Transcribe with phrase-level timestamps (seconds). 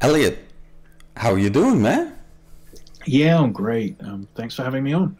[0.00, 0.38] Elliot,
[1.16, 2.16] how are you doing, man?
[3.04, 3.96] Yeah, I'm great.
[4.00, 5.16] Um, thanks for having me on.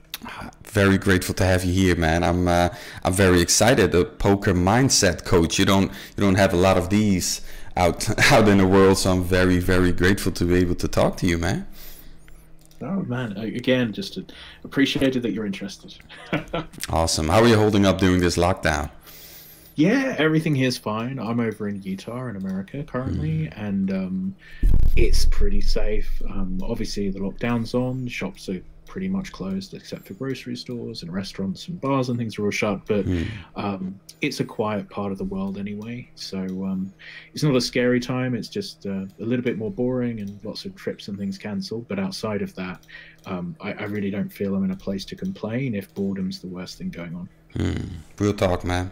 [0.64, 2.22] Very grateful to have you here, man.
[2.22, 2.70] I'm uh,
[3.04, 3.94] I'm very excited.
[3.94, 5.58] A poker mindset coach.
[5.58, 7.40] You don't you don't have a lot of these
[7.76, 11.16] out out in the world, so I'm very very grateful to be able to talk
[11.18, 11.66] to you, man.
[12.82, 14.18] Oh man, again, just
[14.64, 15.94] appreciated that you're interested.
[16.90, 17.28] awesome.
[17.28, 18.90] How are you holding up during this lockdown?
[19.80, 21.18] Yeah, everything here's fine.
[21.18, 23.52] I'm over in Utah in America currently, mm.
[23.56, 24.36] and um,
[24.94, 26.20] it's pretty safe.
[26.28, 28.06] Um, obviously, the lockdown's on.
[28.06, 32.38] Shops are pretty much closed except for grocery stores and restaurants and bars and things
[32.38, 32.84] are all shut.
[32.86, 33.26] But mm.
[33.54, 36.92] um, it's a quiet part of the world anyway, so um,
[37.32, 38.34] it's not a scary time.
[38.34, 41.88] It's just uh, a little bit more boring and lots of trips and things cancelled.
[41.88, 42.84] But outside of that,
[43.24, 46.48] um, I, I, really don't feel I'm in a place to complain if boredom's the
[46.48, 47.28] worst thing going on.
[47.54, 47.88] Mm.
[48.18, 48.90] Real talk, man.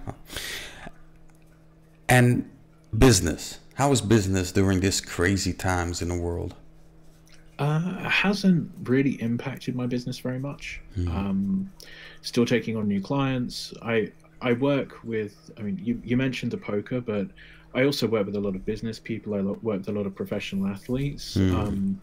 [2.09, 2.49] And
[2.97, 3.59] business.
[3.75, 6.55] How is business during these crazy times in the world?
[7.59, 10.81] Uh, hasn't really impacted my business very much.
[10.97, 11.09] Mm.
[11.09, 11.73] Um,
[12.23, 13.75] still taking on new clients.
[13.83, 15.51] I I work with.
[15.59, 17.29] I mean, you you mentioned the poker, but
[17.75, 19.35] I also work with a lot of business people.
[19.35, 21.37] I work with a lot of professional athletes.
[21.37, 21.55] Mm.
[21.55, 22.01] Um,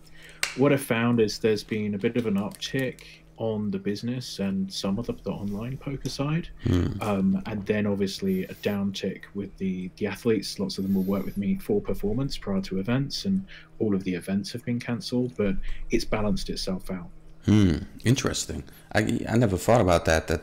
[0.58, 3.02] what I found is there's been a bit of an uptick
[3.38, 6.48] on the business and some of the, the online poker side.
[6.66, 7.02] Mm.
[7.02, 10.60] Um, and then obviously a downtick with the, the athletes.
[10.60, 13.46] Lots of them will work with me for performance prior to events, and
[13.80, 15.56] all of the events have been cancelled, but
[15.92, 17.10] it's balanced itself out.
[17.46, 17.78] Hmm.
[18.04, 18.64] Interesting.
[18.94, 20.28] I, I never thought about that.
[20.28, 20.42] That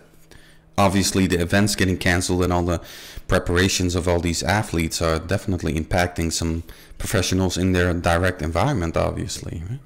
[0.79, 2.81] obviously the events getting cancelled and all the
[3.27, 6.63] preparations of all these athletes are definitely impacting some
[6.99, 9.63] professionals in their direct environment, obviously.
[9.69, 9.81] Right?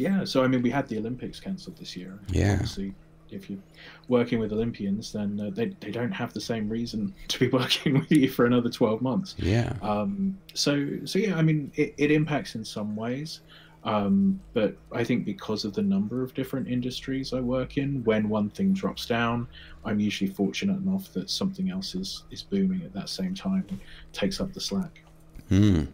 [0.00, 2.18] Yeah, so I mean, we had the Olympics cancelled this year.
[2.30, 2.54] Yeah.
[2.54, 2.94] Obviously,
[3.30, 3.60] if you're
[4.08, 7.98] working with Olympians, then uh, they, they don't have the same reason to be working
[7.98, 9.34] with you for another 12 months.
[9.38, 9.72] Yeah.
[9.82, 13.40] Um, so, so yeah, I mean, it, it impacts in some ways.
[13.82, 18.28] Um, but I think because of the number of different industries I work in, when
[18.28, 19.48] one thing drops down,
[19.86, 23.80] I'm usually fortunate enough that something else is, is booming at that same time and
[24.12, 25.02] takes up the slack.
[25.48, 25.84] Hmm.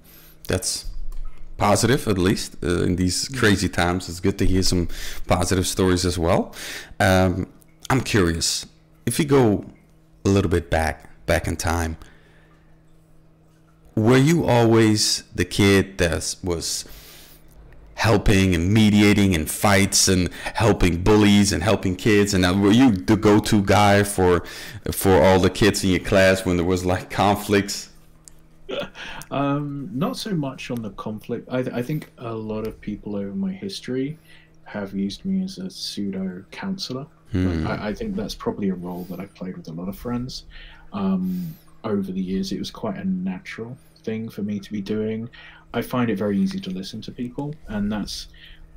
[0.49, 0.87] That's
[1.57, 4.09] positive at least uh, in these crazy times.
[4.09, 4.89] It's good to hear some
[5.27, 6.55] positive stories as well.
[7.01, 7.49] Um,
[7.89, 8.67] i'm curious
[9.05, 9.65] if you go
[10.25, 11.97] a little bit back back in time
[13.95, 16.85] were you always the kid that was
[17.95, 22.35] helping and mediating in fights and helping bullies and helping kids?
[22.35, 24.45] And were you the go-to guy for
[24.93, 27.86] for all the kids in your class when there was like conflicts
[29.31, 31.49] um, not so much on the conflict.
[31.51, 34.19] I, I think a lot of people over my history
[34.65, 37.07] have used me as a pseudo counselor.
[37.33, 37.67] Hmm.
[37.67, 40.45] I, I, think that's probably a role that I've played with a lot of friends.
[40.93, 45.29] Um, over the years, it was quite a natural thing for me to be doing.
[45.75, 48.29] I find it very easy to listen to people, and that's,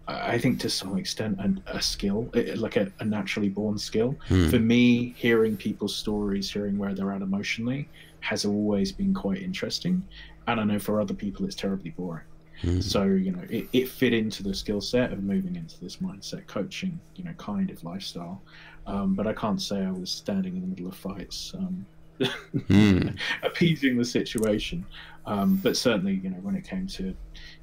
[0.08, 4.16] I think, to some extent, a, a skill, like a, a, naturally born skill.
[4.28, 4.50] Hmm.
[4.50, 7.88] For me, hearing people's stories, hearing where they're at emotionally,
[8.22, 10.04] has always been quite interesting.
[10.47, 12.23] And I know for other people it's terribly boring.
[12.61, 12.83] Mm.
[12.83, 16.45] So, you know, it, it fit into the skill set of moving into this mindset
[16.47, 18.41] coaching, you know, kind of lifestyle.
[18.85, 21.85] Um, but I can't say I was standing in the middle of fights, um,
[22.19, 23.17] mm.
[23.44, 24.85] appeasing the situation.
[25.25, 27.16] Um, but certainly, you know, when it came to,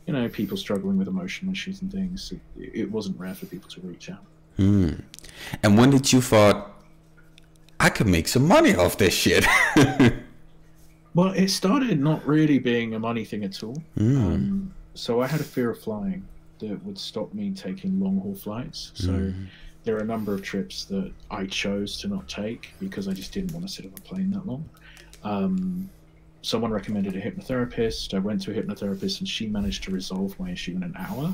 [0.06, 3.68] you know, people struggling with emotional issues and things, it, it wasn't rare for people
[3.70, 4.24] to reach out.
[4.58, 5.02] Mm.
[5.62, 6.72] And when did you thought
[7.78, 9.44] I could make some money off this shit?
[11.16, 13.82] Well, it started not really being a money thing at all.
[13.98, 14.16] Mm.
[14.18, 16.22] Um, so I had a fear of flying
[16.58, 18.92] that would stop me taking long haul flights.
[18.94, 19.46] So mm.
[19.84, 23.32] there are a number of trips that I chose to not take because I just
[23.32, 24.68] didn't want to sit on a plane that long.
[25.24, 25.88] Um,
[26.42, 28.12] someone recommended a hypnotherapist.
[28.12, 31.32] I went to a hypnotherapist and she managed to resolve my issue in an hour.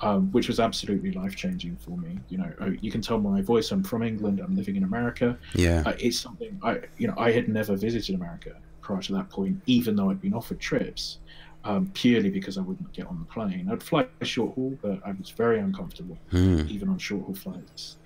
[0.00, 2.18] Um, which was absolutely life changing for me.
[2.28, 3.70] You know, oh, you can tell my voice.
[3.70, 4.40] I'm from England.
[4.40, 5.38] I'm living in America.
[5.54, 9.30] Yeah, uh, it's something I, you know, I had never visited America prior to that
[9.30, 11.18] point, even though I'd been offered trips,
[11.64, 13.68] um, purely because I wouldn't get on the plane.
[13.70, 16.68] I'd fly a short haul, but I was very uncomfortable, mm.
[16.68, 17.96] even on short haul flights.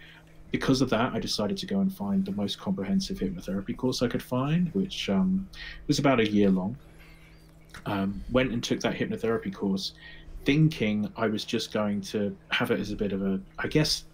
[0.50, 4.08] Because of that, I decided to go and find the most comprehensive hypnotherapy course I
[4.08, 5.49] could find, which um,
[5.87, 6.76] was about a year long.
[7.84, 9.93] Um, went and took that hypnotherapy course,
[10.48, 14.04] thinking I was just going to have it as a bit of a, I guess,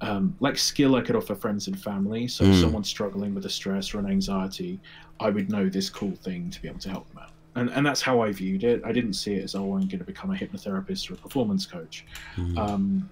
[0.00, 2.26] um, like skill I could offer friends and family.
[2.26, 2.60] So mm.
[2.60, 4.80] someone struggling with a stress or an anxiety,
[5.20, 7.30] I would know this cool thing to be able to help them out.
[7.54, 8.82] And, and that's how I viewed it.
[8.84, 11.66] I didn't see it as, oh, I'm going to become a hypnotherapist or a performance
[11.66, 12.04] coach.
[12.34, 12.58] Mm.
[12.58, 13.08] Um,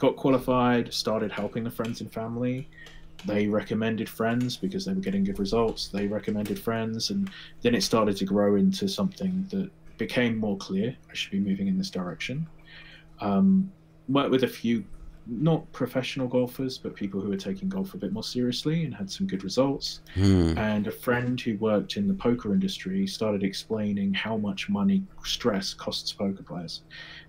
[0.00, 2.68] got qualified, started helping the friends and family.
[3.24, 5.86] They recommended friends because they were getting good results.
[5.86, 7.30] They recommended friends, and
[7.62, 11.68] then it started to grow into something that became more clear I should be moving
[11.68, 12.48] in this direction.
[13.20, 13.72] Um,
[14.08, 14.84] worked with a few
[15.26, 19.10] not professional golfers, but people who were taking golf a bit more seriously and had
[19.10, 20.00] some good results.
[20.14, 20.56] Hmm.
[20.58, 25.72] And a friend who worked in the poker industry started explaining how much money stress
[25.72, 26.82] costs poker players.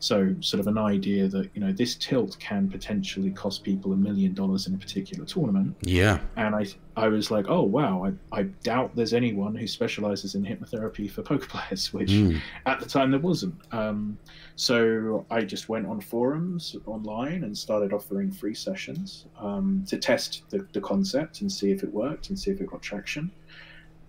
[0.05, 3.95] So, sort of an idea that, you know, this tilt can potentially cost people a
[3.95, 5.75] million dollars in a particular tournament.
[5.81, 6.19] Yeah.
[6.35, 6.65] And I,
[6.95, 11.23] I was like, oh, wow, I, I doubt there's anyone who specializes in hypnotherapy for
[11.23, 12.37] poker players, which Hmm.
[12.67, 13.55] at the time there wasn't.
[13.71, 14.17] Um,
[14.55, 20.43] so I just went on forums online and started offering free sessions um, to test
[20.51, 23.31] the, the concept and see if it worked and see if it got traction.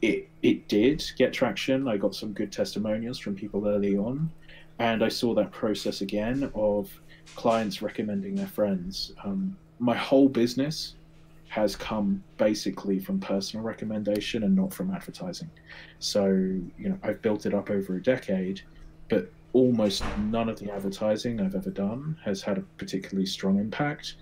[0.03, 1.89] It it did get traction.
[1.89, 4.31] I got some good testimonials from people early on,
[4.79, 6.91] and I saw that process again of
[7.35, 9.13] clients recommending their friends.
[9.25, 10.95] Um, my whole business
[11.49, 15.51] has come basically from personal recommendation and not from advertising.
[15.99, 18.61] So, you know, I've built it up over a decade,
[19.09, 24.17] but almost none of the advertising I've ever done has had a particularly strong impact.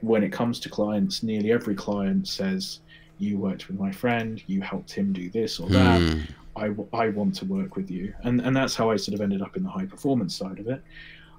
[0.00, 2.80] When it comes to clients, nearly every client says,
[3.22, 6.00] You worked with my friend, you helped him do this or that.
[6.00, 6.26] I
[6.56, 8.12] I, I want to work with you.
[8.24, 10.68] And, and that's how I sort of ended up in the high performance side of
[10.68, 10.82] it.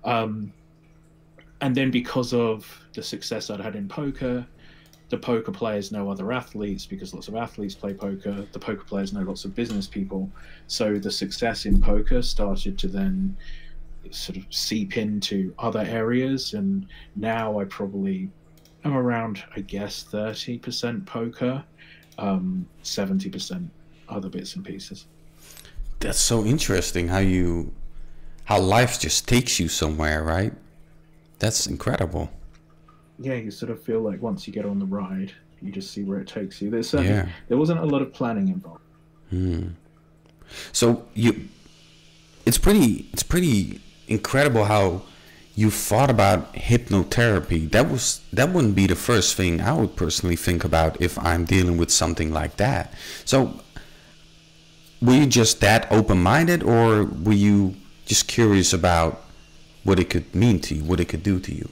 [0.03, 0.51] Um,
[1.61, 4.45] and then because of the success I'd had in poker,
[5.09, 8.45] the poker players know other athletes because lots of athletes play poker.
[8.51, 10.29] The poker players know lots of business people.
[10.67, 13.37] So the success in poker started to then
[14.09, 16.53] sort of seep into other areas.
[16.53, 18.29] And now I probably
[18.83, 21.63] am around, I guess, 30% poker,
[22.17, 23.67] um, 70%
[24.09, 25.05] other bits and pieces.
[25.99, 27.73] That's so interesting how you
[28.45, 30.53] how life just takes you somewhere, right?
[31.39, 32.29] That's incredible.
[33.19, 35.31] Yeah, you sort of feel like once you get on the ride,
[35.61, 36.69] you just see where it takes you.
[36.69, 37.29] There's certainly, Yeah.
[37.47, 38.81] there wasn't a lot of planning involved.
[39.29, 39.67] Hmm.
[40.73, 41.47] So you,
[42.45, 45.03] it's pretty, it's pretty incredible how
[45.55, 47.69] you thought about hypnotherapy.
[47.71, 51.45] That was that wouldn't be the first thing I would personally think about if I'm
[51.45, 52.93] dealing with something like that.
[53.25, 53.59] So,
[55.01, 59.21] were you just that open-minded, or were you just curious about
[59.83, 61.69] what it could mean to you, what it could do to you?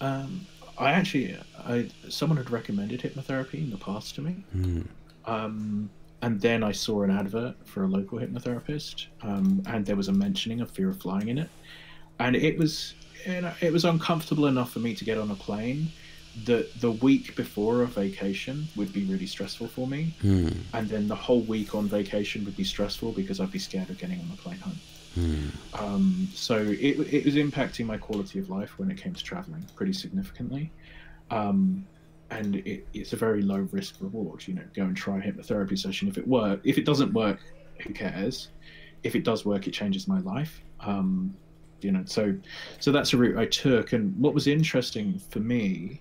[0.00, 0.46] Um,
[0.78, 4.82] I actually, I someone had recommended hypnotherapy in the past to me, Hmm.
[5.26, 5.90] um,
[6.22, 10.12] and then I saw an advert for a local hypnotherapist, um, and there was a
[10.12, 11.50] mentioning of fear of flying in it,
[12.20, 12.94] and it was,
[13.26, 15.88] you know, it was uncomfortable enough for me to get on a plane.
[16.44, 20.50] That the week before a vacation would be really stressful for me, Hmm.
[20.72, 23.98] and then the whole week on vacation would be stressful because I'd be scared of
[23.98, 24.78] getting on the plane home.
[25.16, 25.48] Hmm.
[25.74, 29.64] Um, so it, it was impacting my quality of life when it came to traveling
[29.74, 30.70] pretty significantly.
[31.32, 31.84] Um,
[32.30, 34.46] and it, it's a very low risk reward.
[34.46, 36.06] You know, go and try a hypnotherapy session.
[36.06, 37.40] If it work, if it doesn't work,
[37.80, 38.50] who cares?
[39.02, 40.62] If it does work, it changes my life.
[40.78, 41.34] Um,
[41.84, 42.34] you know, so
[42.78, 43.92] so that's a route I took.
[43.92, 46.00] And what was interesting for me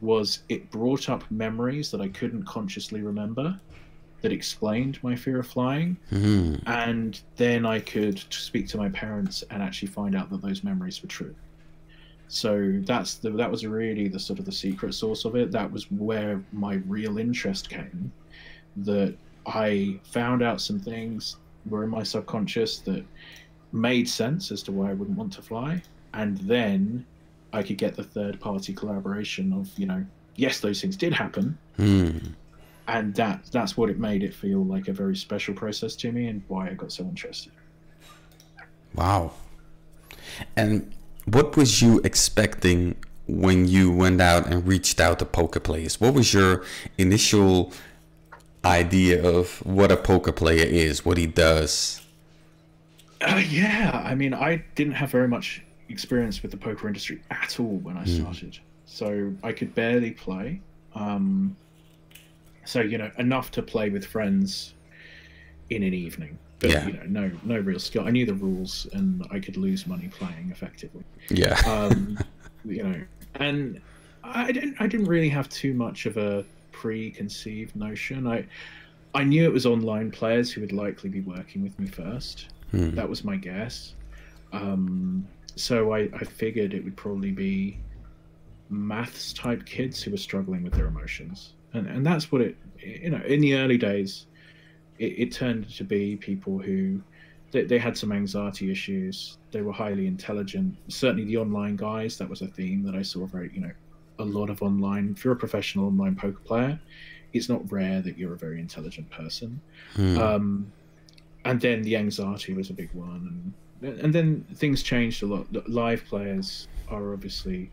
[0.00, 3.58] was it brought up memories that I couldn't consciously remember
[4.22, 6.56] that explained my fear of flying Hmm.
[6.66, 11.02] and then I could speak to my parents and actually find out that those memories
[11.02, 11.34] were true.
[12.28, 15.52] So that's the that was really the sort of the secret source of it.
[15.52, 18.12] That was where my real interest came.
[18.78, 19.14] That
[19.46, 21.36] I found out some things
[21.66, 23.04] were in my subconscious that
[23.76, 25.82] made sense as to why I wouldn't want to fly,
[26.14, 27.04] and then
[27.52, 30.04] I could get the third party collaboration of you know
[30.36, 32.18] yes those things did happen, Hmm.
[32.88, 36.26] and that that's what it made it feel like a very special process to me
[36.28, 37.52] and why I got so interested.
[38.94, 39.32] Wow.
[40.56, 40.92] And
[41.26, 42.96] what was you expecting
[43.28, 46.00] when you went out and reached out to poker players?
[46.00, 46.64] What was your
[46.98, 47.72] initial
[48.64, 52.00] idea of what a poker player is, what he does?
[53.20, 57.58] Uh, yeah, I mean, I didn't have very much experience with the poker industry at
[57.60, 58.08] all when I Hmm.
[58.22, 60.60] started, so I could barely play.
[60.94, 61.56] Um,
[62.64, 64.74] so you know, enough to play with friends
[65.70, 66.86] in an evening, but Yeah.
[66.86, 68.04] you know, no, no real skill.
[68.06, 71.04] I knew the rules, and I could lose money playing effectively.
[71.30, 71.54] Yeah.
[71.66, 72.18] um,
[72.64, 73.00] you know,
[73.36, 73.80] and
[74.24, 78.26] I didn't I didn't really have too much of a preconceived notion.
[78.26, 78.44] I
[79.14, 82.48] I knew it was online players who would likely be working with me first.
[82.70, 82.94] Hmm.
[82.94, 83.94] That was my guess.
[84.52, 87.78] Um, so I, I figured it would probably be
[88.68, 93.10] maths type kids who were struggling with their emotions, and and that's what it you
[93.10, 94.26] know in the early days,
[94.98, 97.00] it, it turned to be people who
[97.52, 99.38] they, they had some anxiety issues.
[99.50, 100.76] They were highly intelligent.
[100.88, 103.72] Certainly, the online guys that was a theme that I saw very you know
[104.18, 105.14] a lot of online.
[105.16, 106.78] If you're a professional online poker player,
[107.32, 109.60] it's not rare that you're a very intelligent person.
[109.94, 110.18] Hmm.
[110.18, 110.72] Um,
[111.50, 115.46] and then the anxiety was a big one, and and then things changed a lot.
[115.68, 117.70] Live players are obviously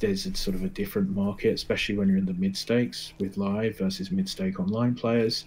[0.00, 3.36] there's a sort of a different market, especially when you're in the mid stakes with
[3.36, 5.46] live versus mid stake online players.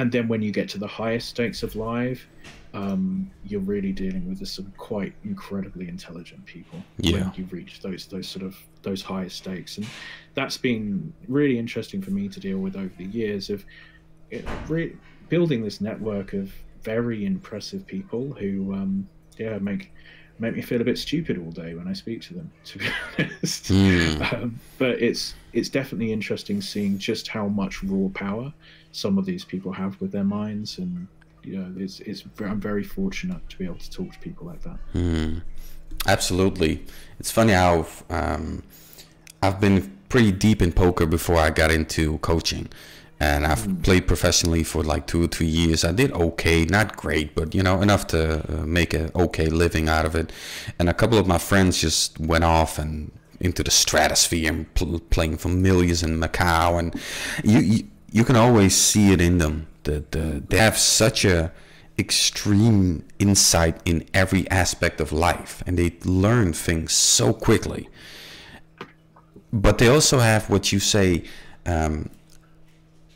[0.00, 2.24] And then when you get to the highest stakes of live,
[2.72, 7.12] um, you're really dealing with some quite incredibly intelligent people Yeah.
[7.12, 9.86] when you reach those those sort of those higher stakes, and
[10.34, 13.64] that's been really interesting for me to deal with over the years of
[14.68, 14.94] re-
[15.28, 19.08] building this network of very impressive people who, um,
[19.38, 19.92] yeah, make
[20.40, 22.50] make me feel a bit stupid all day when I speak to them.
[22.66, 22.86] To be
[23.18, 24.22] honest, Hmm.
[24.34, 28.52] um, but it's it's definitely interesting seeing just how much raw power
[28.92, 31.08] some of these people have with their minds, and
[31.42, 34.62] you know, it's it's I'm very fortunate to be able to talk to people like
[34.62, 34.78] that.
[34.92, 35.38] Hmm.
[36.06, 36.84] Absolutely.
[37.18, 38.62] It's funny how um,
[39.42, 42.68] I've been pretty deep in poker before I got into coaching.
[43.20, 45.84] And I've played professionally for like two or three years.
[45.84, 49.88] I did okay, not great, but you know, enough to uh, make a okay living
[49.88, 50.32] out of it.
[50.78, 53.10] And a couple of my friends just went off and
[53.40, 56.78] into the stratosphere and pl- playing for millions in Macau.
[56.78, 56.94] And
[57.42, 59.66] you, you, you can always see it in them.
[59.82, 61.52] The, the, they have such a
[61.98, 67.88] extreme insight in every aspect of life and they learn things so quickly
[69.52, 71.24] but they also have what you say
[71.66, 72.08] um,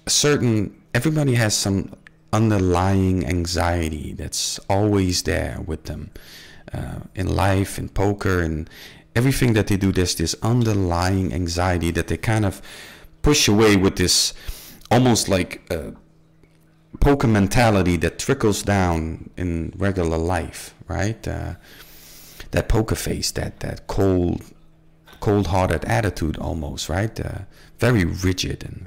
[0.06, 1.94] certain everybody has some
[2.32, 6.11] underlying anxiety that's always there with them
[6.73, 8.68] uh, in life in poker and
[9.14, 12.62] everything that they do there's this underlying anxiety that they kind of
[13.21, 14.32] push away with this
[14.90, 15.90] almost like uh,
[17.00, 21.26] poker mentality that trickles down in regular life, right?
[21.26, 21.54] Uh,
[22.50, 24.42] that poker face, that that cold,
[25.21, 27.18] cold-hearted attitude, almost, right?
[27.18, 27.40] Uh,
[27.78, 28.87] very rigid and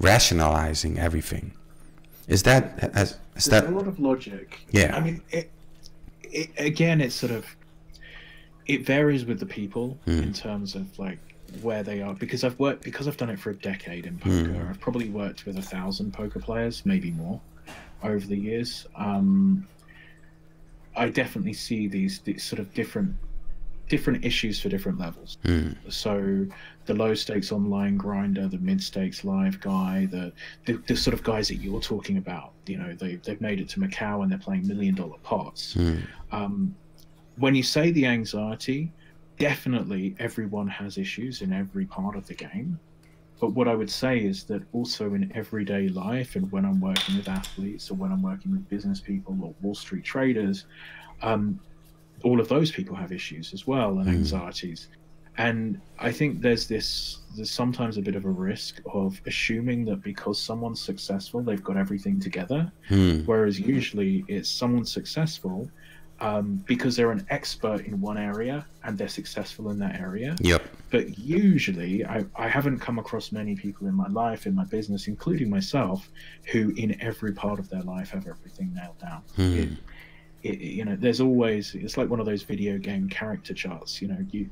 [0.00, 1.52] rationalizing everything.
[2.28, 4.60] Is that has, is There's that a lot of logic.
[4.70, 4.96] Yeah.
[4.96, 5.50] I mean, it,
[6.22, 7.46] it, again, it's sort of
[8.66, 11.18] it varies with the people in terms of like
[11.62, 14.66] where they are because I've worked because I've done it for a decade in poker.
[14.68, 17.40] I've probably worked with a thousand poker players, maybe more,
[18.02, 18.86] over the years.
[18.96, 19.66] Um,
[20.96, 23.14] I definitely see these, these sort of different
[23.88, 25.38] different issues for different levels.
[25.88, 26.46] So
[26.86, 30.32] the low stakes online grinder, the mid stakes live guy, the,
[30.64, 33.68] the the sort of guys that you're talking about, you know, they they've made it
[33.70, 35.76] to Macau and they're playing million dollar pots.
[36.32, 36.74] Um,
[37.36, 38.92] when you say the anxiety,
[39.38, 42.78] definitely everyone has issues in every part of the game.
[43.38, 47.16] But what I would say is that also in everyday life, and when I'm working
[47.16, 50.64] with athletes or when I'm working with business people or Wall Street traders,
[51.22, 51.60] um,
[52.26, 54.88] all of those people have issues as well and anxieties.
[55.38, 60.02] And I think there's this, there's sometimes a bit of a risk of assuming that
[60.02, 62.72] because someone's successful, they've got everything together.
[62.88, 63.20] Hmm.
[63.26, 65.70] Whereas usually it's someone successful
[66.20, 70.34] um, because they're an expert in one area and they're successful in that area.
[70.40, 70.62] Yep.
[70.90, 75.06] But usually, I, I haven't come across many people in my life, in my business,
[75.06, 76.08] including myself,
[76.50, 79.22] who in every part of their life have everything nailed down.
[79.58, 79.68] It,
[80.42, 84.00] it, you know, there's always it's like one of those video game character charts.
[84.00, 84.48] You know, you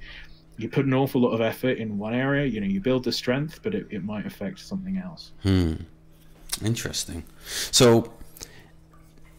[0.56, 2.46] you put an awful lot of effort in one area.
[2.46, 5.32] You know, you build the strength, but it, it might affect something else.
[5.42, 5.74] Hmm.
[6.64, 7.24] Interesting.
[7.70, 8.12] So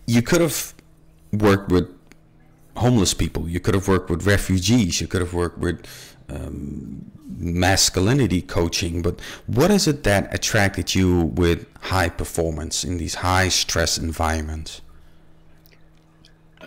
[0.06, 0.74] you could have
[1.32, 1.90] worked with
[2.78, 3.48] homeless people.
[3.48, 5.00] You could have worked with refugees.
[5.00, 5.86] You could have worked with
[6.30, 9.02] um, masculinity coaching.
[9.02, 14.82] But what is it that attracted you with high performance in these high stress environments?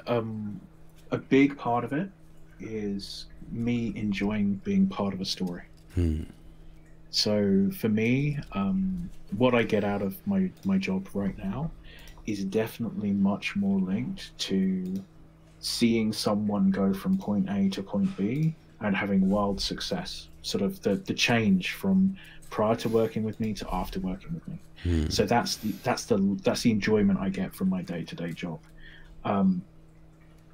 [0.09, 0.61] Um,
[1.11, 2.11] a big part of it
[2.61, 5.63] is me enjoying being part of a story.
[7.11, 11.71] So for me, um, what I get out of my my job right now
[12.27, 15.03] is definitely much more linked to
[15.61, 20.29] seeing someone go from point A to point B and having wild success.
[20.43, 22.17] Sort of the the change from
[22.51, 24.59] prior to working with me to after working with me.
[25.11, 28.33] So that's the that's the that's the enjoyment I get from my day to day
[28.33, 28.61] job.
[29.25, 29.63] Um,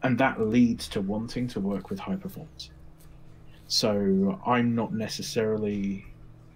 [0.04, 2.70] and that leads to wanting to work with high performance.
[3.66, 6.04] So I'm not necessarily.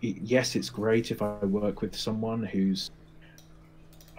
[0.00, 2.90] Yes, it's great if I work with someone who's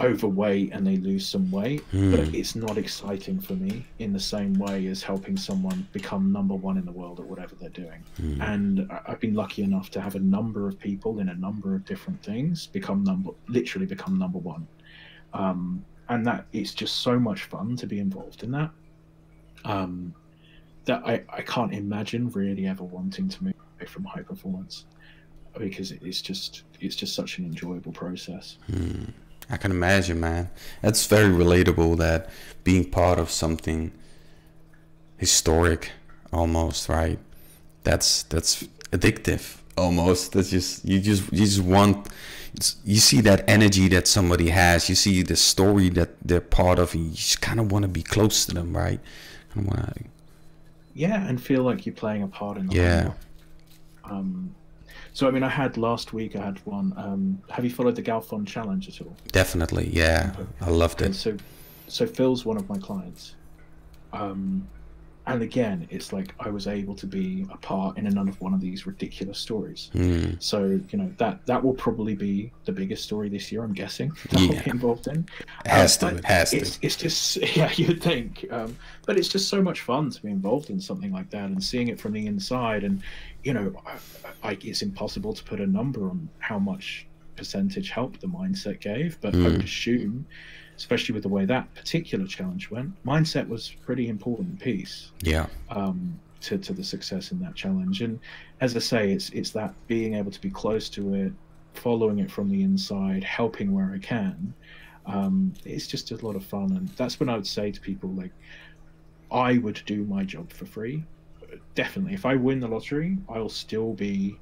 [0.02, 4.54] overweight and they lose some weight, but it's not exciting for me in the same
[4.54, 8.02] way as helping someone become number one in the world at whatever they're doing.
[8.42, 11.76] And I- I've been lucky enough to have a number of people in a number
[11.76, 14.68] of different things become number, literally become number one.
[15.34, 18.72] Um, and that it's just so much fun to be involved in that.
[19.66, 20.14] Um,
[20.86, 24.86] that I, I can't imagine really ever wanting to move away from high performance
[25.58, 28.58] because it's just it's just such an enjoyable process.
[29.50, 30.50] I can imagine, man.
[30.82, 31.98] That's very relatable.
[31.98, 32.30] That
[32.64, 33.92] being part of something
[35.18, 35.92] historic,
[36.32, 37.20] almost right.
[37.84, 40.34] That's that's addictive, almost.
[40.34, 42.08] That's just you just you just want.
[42.84, 44.90] You see that energy that somebody has.
[44.90, 46.96] You see the story that they're part of.
[46.96, 49.00] And you just kind of want to be close to them, right?
[49.56, 50.04] Want to.
[50.94, 52.68] Yeah, and feel like you're playing a part in.
[52.68, 53.12] The Yeah.
[54.04, 54.54] Um,
[55.14, 56.36] so I mean, I had last week.
[56.36, 56.94] I had one.
[56.98, 59.16] Um, have you followed the Galfond challenge at all?
[59.32, 60.36] Definitely, yeah.
[60.62, 61.18] I loved And it.
[61.18, 61.38] so,
[61.88, 63.36] so Phil's one of my clients.
[64.14, 64.68] Um,
[65.28, 68.62] and again, it's like I was able to be a part in another one of
[68.62, 69.92] these ridiculous stories.
[69.94, 73.64] Mm, So you know that that will probably be the biggest story this year.
[73.64, 75.28] I'm guessing that I'll be involved in.
[75.66, 76.18] it has Uh, to.
[76.18, 76.86] It has it's, to.
[76.86, 80.70] It's just yeah, you'd think, um, but it's just so much fun to be involved
[80.72, 82.84] in something like that and seeing it from the inside.
[82.84, 83.04] And
[83.44, 88.20] you know, I, I, it's impossible to put a number on how much percentage help
[88.20, 89.52] the mindset gave, but I Mm.
[89.54, 90.26] would assume,
[90.80, 95.48] especially with the way that particular challenge went, mindset was a pretty important piece Yeah.
[95.70, 98.02] um, to, to the success in that challenge.
[98.02, 98.18] And
[98.62, 101.34] as I say, it's it's that being able to be close to it,
[101.74, 104.54] following it from the inside, helping where I can.
[105.06, 108.10] Um, it's just a lot of fun, and that's when I would say to people
[108.12, 108.32] like,
[109.32, 111.04] I would do my job for free.
[111.76, 114.38] Definitely, if I win the lottery, I'll still be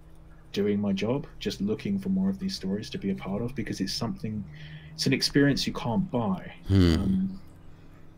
[0.53, 3.56] doing my job, just looking for more of these stories to be a part of
[3.56, 4.44] because it's something,
[4.98, 6.51] it's an experience you can't buy.
[6.68, 6.94] Hmm.
[6.96, 7.39] Um,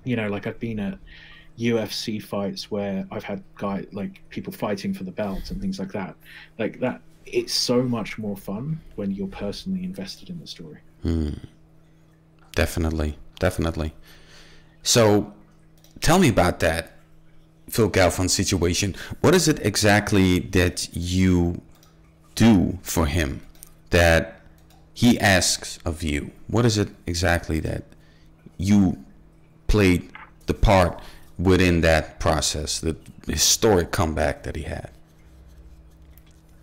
[0.06, 0.98] you know, like I've been at
[1.58, 5.92] UFC fights where I've had guy like people fighting for the belt and things like
[5.92, 6.16] that.
[6.58, 10.78] Like that, it's so much more fun when you're personally invested in the story.
[11.02, 11.32] Hmm.
[12.56, 13.94] Definitely, definitely.
[14.82, 15.34] So,
[16.00, 16.94] tell me about that
[17.70, 18.96] Phil Galfond situation.
[19.20, 21.62] What is it exactly that you
[22.36, 23.42] do for him
[23.90, 24.39] that
[25.00, 26.32] he asks of you?
[26.48, 27.84] What is it exactly that
[28.58, 28.98] you
[29.68, 30.12] played
[30.46, 31.00] the part
[31.38, 34.92] within that process, the historic comeback that he had?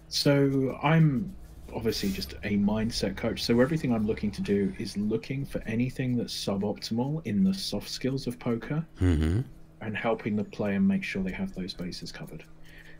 [0.09, 1.35] So I'm
[1.75, 3.43] obviously just a mindset coach.
[3.43, 7.89] So everything I'm looking to do is looking for anything that's suboptimal in the soft
[7.89, 9.41] skills of poker Mm-hmm.
[9.81, 12.45] and helping the player make sure they have those bases covered.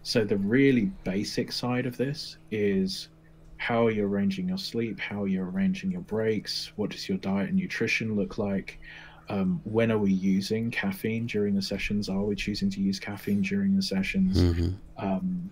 [0.03, 3.09] So the really basic side of this is
[3.59, 7.19] how are you arranging your sleep, how are you arranging your breaks, what does your
[7.19, 8.79] diet and nutrition look like,
[9.29, 13.43] um, when are we using caffeine during the sessions, are we choosing to use caffeine
[13.43, 15.05] during the sessions, Mm-hmm.
[15.05, 15.51] um,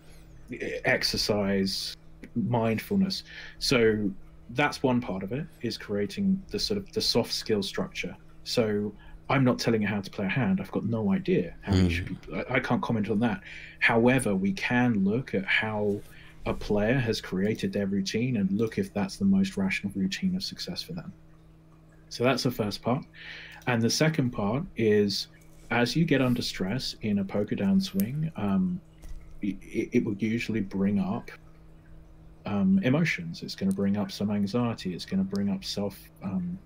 [0.84, 1.96] exercise,
[2.34, 3.24] mindfulness.
[3.58, 4.10] So
[4.50, 8.14] that's one part of it is creating the sort of the soft skill structure.
[8.44, 8.92] So
[9.30, 10.60] I'm not telling you how to play a hand.
[10.60, 12.34] I've got no idea how you should be.
[12.34, 13.40] I, I can't comment on that.
[13.80, 16.00] However, we can look at how
[16.46, 20.42] a player has created their routine and look if that's the most rational routine of
[20.42, 21.12] success for them.
[22.08, 23.04] So that's the first part.
[23.66, 25.28] And the second part is
[25.70, 28.80] as you get under stress in a poker downswing, um,
[29.42, 29.56] it,
[29.92, 31.30] it will usually bring up
[32.46, 33.42] um, emotions.
[33.42, 34.94] It's going to bring up some anxiety.
[34.94, 36.58] It's going to bring up self um,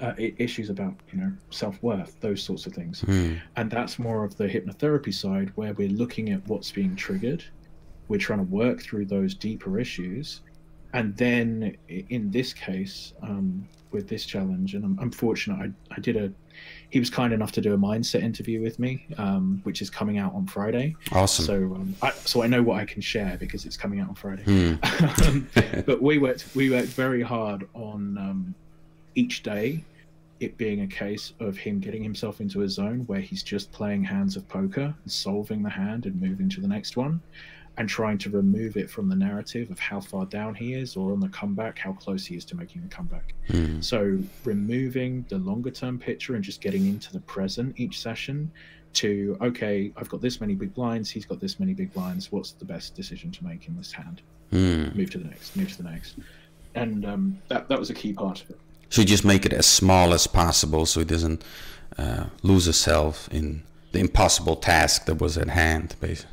[0.00, 3.02] uh, issues about you know self worth, those sorts of things.
[3.02, 3.40] Mm.
[3.56, 7.44] And that's more of the hypnotherapy side, where we're looking at what's being triggered.
[8.08, 10.40] We're trying to work through those deeper issues,
[10.92, 16.00] and then in this case, um, with this challenge, and I'm, I'm fortunate, I, I
[16.00, 16.32] did a.
[16.90, 20.18] He was kind enough to do a mindset interview with me, um, which is coming
[20.18, 20.96] out on Friday.
[21.12, 21.44] Awesome.
[21.44, 24.14] So, um, I, so I know what I can share because it's coming out on
[24.14, 24.42] Friday.
[24.42, 25.24] Hmm.
[25.28, 25.48] um,
[25.86, 28.54] but we worked we worked very hard on um,
[29.14, 29.84] each day
[30.40, 34.04] it being a case of him getting himself into a zone where he's just playing
[34.04, 37.20] hands of poker and solving the hand and moving to the next one
[37.78, 41.12] and trying to remove it from the narrative of how far down he is or
[41.12, 43.80] on the comeback how close he is to making a comeback Hmm.
[43.80, 48.50] so removing the longer term picture and just getting into the present each session
[48.94, 52.52] to okay i've got this many big blinds he's got this many big blinds what's
[52.52, 54.88] the best decision to make in this hand Hmm.
[54.96, 56.16] move to the next, move to the next,
[56.74, 58.58] and um, that that was a key part of it.
[58.88, 61.44] So you just make it as small as possible so he doesn't
[61.98, 63.62] uh, lose himself in
[63.92, 66.30] the impossible task that was at hand, basically.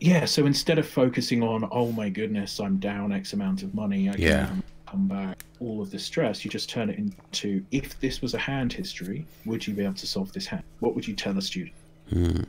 [0.00, 0.24] Yeah.
[0.24, 4.14] So instead of focusing on, oh my goodness, I'm down X amount of money, I
[4.16, 4.46] Yeah.
[4.46, 8.34] can come back, all of the stress, you just turn it into, if this was
[8.34, 10.62] a hand history, would you be able to solve this hand?
[10.80, 11.74] What would you tell a student?
[12.10, 12.42] Hmm.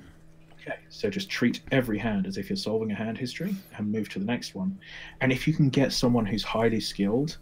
[0.60, 4.10] Okay, so just treat every hand as if you're solving a hand history and move
[4.10, 4.78] to the next one.
[5.22, 7.38] And if you can get someone who's highly skilled,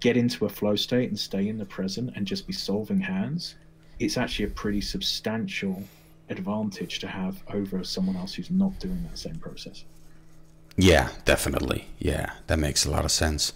[0.00, 3.56] get into a flow state and stay in the present and just be solving hands,
[3.98, 5.82] it's actually a pretty substantial
[6.30, 9.84] advantage to have over someone else who's not doing that same process.
[10.76, 11.88] Yeah, definitely.
[11.98, 13.52] Yeah, that makes a lot of sense.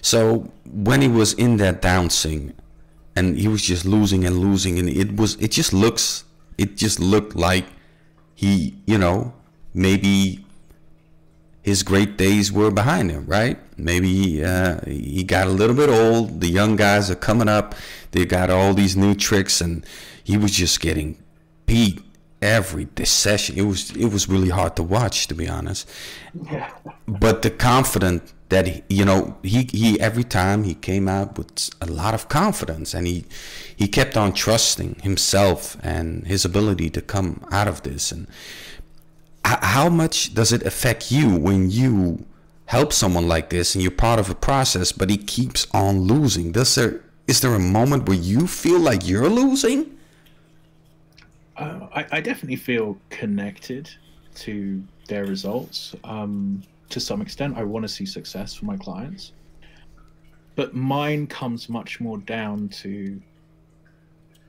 [0.00, 2.52] So when he was in that downswing,
[3.16, 6.24] and he was just losing and losing, and it was it just looks
[6.58, 7.64] it just looked like
[8.34, 9.32] he you know
[9.72, 10.44] maybe
[11.62, 13.58] his great days were behind him, right?
[13.78, 16.40] Maybe uh, he got a little bit old.
[16.42, 17.74] The young guys are coming up.
[18.10, 19.84] They got all these new tricks, and
[20.22, 21.16] he was just getting
[21.66, 22.02] beat
[22.44, 23.56] every session.
[23.58, 25.88] It was it was really hard to watch, to be honest.
[26.50, 26.70] Yeah.
[27.06, 31.70] But the confident that he, you know he he every time he came out with
[31.80, 33.24] a lot of confidence, and he
[33.74, 38.12] he kept on trusting himself and his ability to come out of this.
[38.12, 38.26] And
[39.44, 42.24] how much does it affect you when you
[42.66, 46.52] help someone like this and you're part of a process, but he keeps on losing?
[46.52, 49.96] Does there is there a moment where you feel like you're losing?
[51.56, 53.88] Uh, I, I, definitely feel connected
[54.34, 57.56] to their results um, to some extent.
[57.56, 59.32] I want to see success for my clients,
[60.56, 63.20] but mine comes much more down to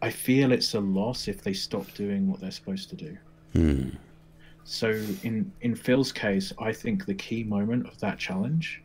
[0.01, 3.17] I feel it's a loss if they stop doing what they're supposed to do.
[3.53, 3.89] Hmm.
[4.63, 4.89] So
[5.21, 8.81] in in Phil's case, I think the key moment of that challenge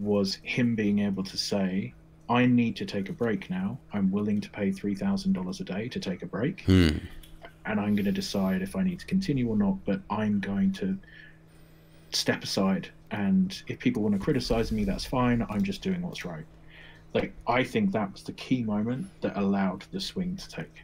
[0.00, 1.94] was him being able to say,
[2.28, 3.78] "I need to take a break now.
[3.92, 6.98] I'm willing to pay three thousand dollars a day to take a break." Hmm
[7.66, 9.84] and I'm going to decide if I need to continue or not.
[9.84, 10.98] But I'm going to
[12.10, 15.46] step aside, and if people want to criticize me, that's fine.
[15.48, 16.44] I'm just doing what's right.
[17.14, 20.82] Like I think that was the key moment that allowed the swing to take.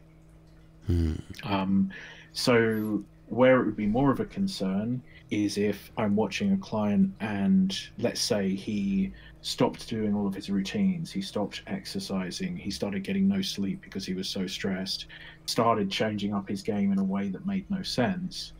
[0.87, 1.15] Hmm.
[1.45, 1.91] Um,
[2.33, 7.13] so where it would be more of a concern is if I'm watching a client
[7.21, 13.05] and let's say he stopped doing all of his routines, he stopped exercising, he started
[13.05, 15.07] getting no sleep because he was so stressed,
[15.47, 18.53] started changing up his game in a way that made no sense,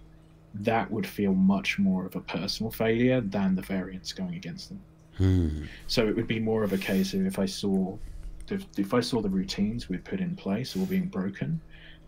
[0.55, 4.81] that would feel much more of a personal failure than the variance going against them.
[5.17, 5.65] Hmm.
[5.89, 7.97] So it would be more of a case of if I saw
[8.51, 11.61] if, if I saw the routines we put in place all being broken,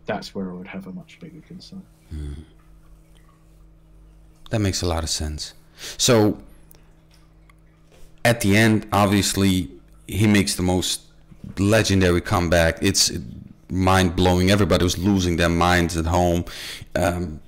[0.05, 1.83] that's where I would have a much bigger concern.
[2.09, 2.33] Hmm.
[4.49, 5.53] That makes a lot of sense.
[5.97, 6.41] So
[8.23, 9.69] at the end, obviously,
[10.07, 11.01] he makes the most
[11.57, 12.77] legendary comeback.
[12.81, 13.11] It's
[13.69, 14.51] mind blowing.
[14.51, 16.45] Everybody was losing their minds at home.
[16.95, 17.41] Um,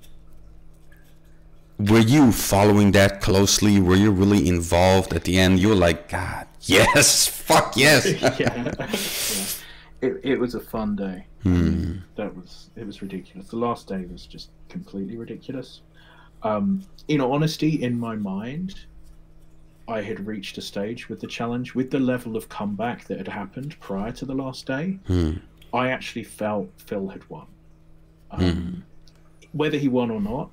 [1.78, 3.80] were you following that closely?
[3.80, 5.60] Were you really involved at the end?
[5.60, 8.06] You were like, God, yes, fuck yes.
[8.40, 8.74] yeah.
[8.80, 8.96] yeah.
[10.02, 11.26] It, it was a fun day.
[11.44, 12.00] Hmm.
[12.18, 13.48] That was it was ridiculous.
[13.48, 15.80] The last day was just completely ridiculous.
[16.42, 18.82] Um, in honesty, in my mind,
[19.88, 23.28] I had reached a stage with the challenge, with the level of comeback that had
[23.28, 25.00] happened prior to the last day.
[25.08, 25.34] Hmm.
[25.74, 27.48] I actually felt Phil had won.
[28.32, 28.80] Um, Hmm.
[29.52, 30.50] Whether he won or not,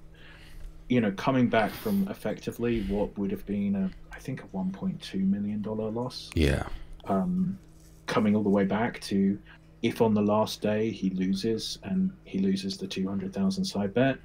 [0.88, 5.14] you know, coming back from effectively what would have been a, I think, a 1.2
[5.26, 6.30] million dollar loss.
[6.34, 6.64] Yeah.
[7.04, 7.58] Um,
[8.06, 9.38] coming all the way back to
[9.82, 14.18] if on the last day he loses and he loses the 200,000 side bet,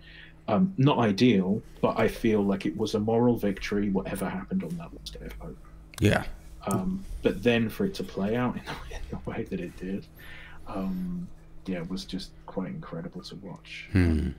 [0.47, 4.69] um, not ideal, but I feel like it was a moral victory, whatever happened on
[4.77, 5.55] that last day of poker.
[5.99, 6.23] Yeah.
[6.67, 9.75] Um, but then for it to play out in the, in the way that it
[9.77, 10.05] did,
[10.67, 11.27] um,
[11.65, 13.87] yeah, was just quite incredible to watch.
[13.91, 14.29] Hmm.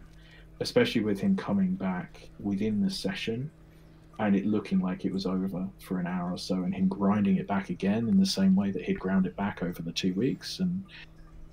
[0.60, 3.50] Especially with him coming back within the session
[4.18, 7.36] and it looking like it was over for an hour or so, and him grinding
[7.36, 10.14] it back again in the same way that he'd ground it back over the two
[10.14, 10.84] weeks, and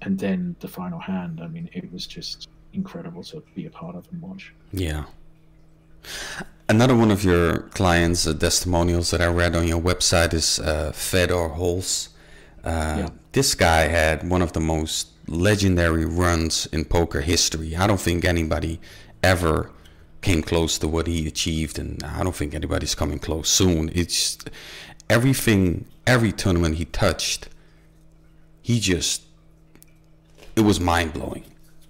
[0.02, 1.42] and then the final hand.
[1.42, 4.54] I mean, it was just incredible to be a part of and watch.
[4.72, 5.04] Yeah.
[6.70, 10.92] Another one of your clients' uh, testimonials that I read on your website is uh,
[10.94, 12.10] Fedor Holz.
[12.64, 13.10] Uh, Yeah.
[13.34, 17.76] This guy had one of the most legendary runs in poker history.
[17.76, 18.80] I don't think anybody
[19.24, 19.72] ever
[20.22, 23.90] came close to what he achieved, and I don't think anybody's coming close soon.
[23.94, 24.38] It's
[25.10, 27.50] everything, every tournament he touched,
[28.62, 29.24] he just,
[30.56, 31.44] it was mind blowing.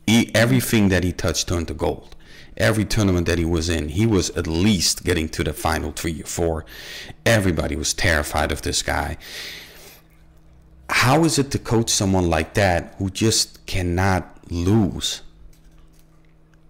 [0.08, 2.16] He, everything that he touched turned to gold.
[2.58, 6.22] Every tournament that he was in, he was at least getting to the final three
[6.22, 6.66] or four.
[7.26, 9.18] Everybody was terrified of this guy.
[10.90, 15.22] How is it to coach someone like that who just cannot lose?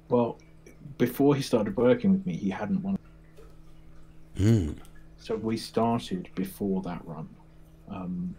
[0.07, 0.39] Well,
[0.97, 2.97] before he started working with me, he hadn't won.
[4.37, 4.75] Mm.
[5.17, 7.27] So we started before that run.
[7.89, 8.35] Um,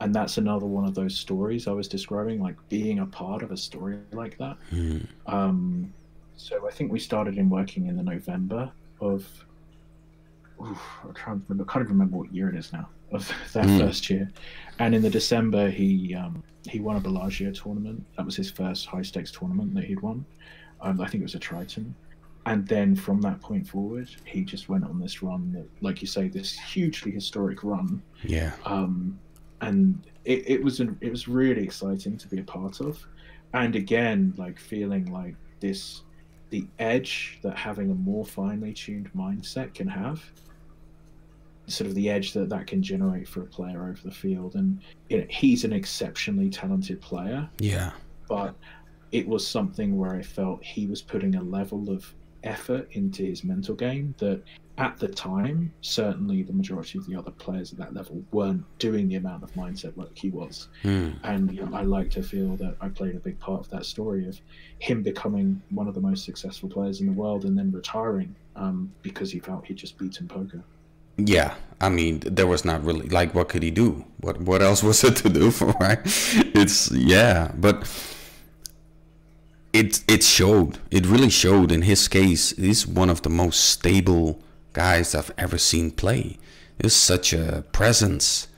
[0.00, 3.50] and that's another one of those stories I was describing, like being a part of
[3.50, 4.56] a story like that.
[4.72, 5.06] Mm.
[5.26, 5.92] Um,
[6.36, 9.26] so I think we started in working in the November of.
[10.60, 13.28] Oof, I'm trying to remember, I can't even remember what year it is now of
[13.52, 13.78] that Mm.
[13.78, 14.30] first year,
[14.80, 18.04] and in the December he um, he won a Bellagio tournament.
[18.16, 20.24] That was his first high stakes tournament that he'd won.
[20.80, 21.94] Um, I think it was a Triton,
[22.46, 26.08] and then from that point forward, he just went on this run that, like you
[26.08, 28.02] say, this hugely historic run.
[28.24, 28.52] Yeah.
[28.64, 29.18] Um,
[29.60, 33.04] and it, it was an, it was really exciting to be a part of,
[33.52, 36.02] and again, like feeling like this,
[36.50, 40.22] the edge that having a more finely tuned mindset can have.
[41.66, 44.80] Sort of the edge that that can generate for a player over the field, and
[45.10, 47.48] you know, he's an exceptionally talented player.
[47.58, 47.90] Yeah.
[48.26, 48.54] But
[49.12, 52.12] it was something where I felt he was putting a level of
[52.44, 54.42] effort into his mental game that
[54.78, 59.08] at the time certainly the majority of the other players at that level weren't doing
[59.08, 61.16] the amount of mindset work he was Mm.
[61.24, 63.84] and you know, i like to feel that i played a big part of that
[63.84, 64.40] story of
[64.78, 68.92] him becoming one of the most successful players in the world and then retiring um,
[69.02, 70.62] because he felt he'd just beaten poker
[71.16, 74.04] Yeah, I mean, there was not really like what could he do?
[74.20, 75.98] What what else was it to do for right?
[76.54, 77.74] It's yeah, but
[79.72, 80.78] it it showed.
[80.90, 82.50] It really showed in his case.
[82.56, 84.40] He's one of the most stable
[84.72, 86.38] guys I've ever seen play.
[86.78, 88.48] There's such a presence,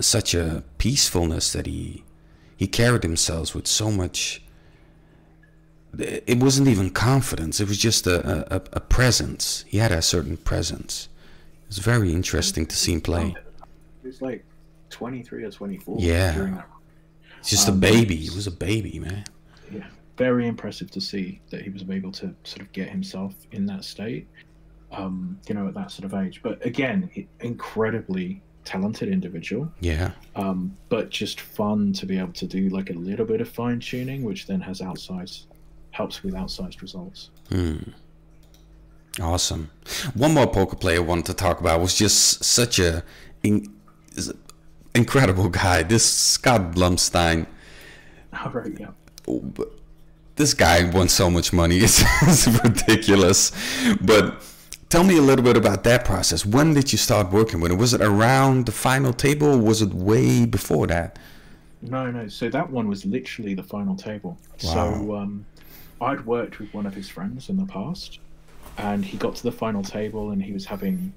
[0.00, 2.04] such a peacefulness that he
[2.56, 4.42] he carried himself with so much.
[5.98, 7.60] It wasn't even confidence.
[7.60, 9.64] It was just a, a, a presence.
[9.68, 11.08] He had a certain presence.
[11.68, 13.36] It's very interesting to see him play.
[14.00, 14.42] he was like
[14.88, 16.62] 23 or 24 Yeah.
[17.40, 18.16] He's just a Um, baby.
[18.16, 19.24] He was a baby, man.
[19.70, 19.84] yeah,
[20.16, 23.84] very impressive to see that he was able to sort of get himself in that
[23.84, 24.28] state,
[24.90, 26.40] um, you know, at that sort of age.
[26.42, 30.12] But again, incredibly talented individual, Yeah.
[30.36, 33.80] um, but just fun to be able to do like a little bit of fine
[33.80, 35.46] tuning, which then has outsized,
[35.90, 37.30] helps with outsized results.
[37.48, 37.78] Hmm.
[39.20, 39.70] Awesome.
[40.14, 43.02] One more poker player I wanted to talk about was just such a
[43.42, 43.66] in,
[44.94, 45.82] incredible guy.
[45.82, 47.46] This Scott Blumstein.
[48.44, 48.88] All right, yeah.
[50.36, 51.78] This guy won so much money.
[51.82, 53.52] It's, it's ridiculous.
[54.00, 54.42] But
[54.88, 56.46] tell me a little bit about that process.
[56.46, 57.76] When did you start working with it?
[57.76, 61.18] Was it around the final table or was it way before that?
[61.82, 62.28] No, no.
[62.28, 64.38] So that one was literally the final table.
[64.62, 64.72] Wow.
[64.74, 65.44] So um,
[66.00, 68.20] I'd worked with one of his friends in the past,
[68.78, 71.12] and he got to the final table, and he was having,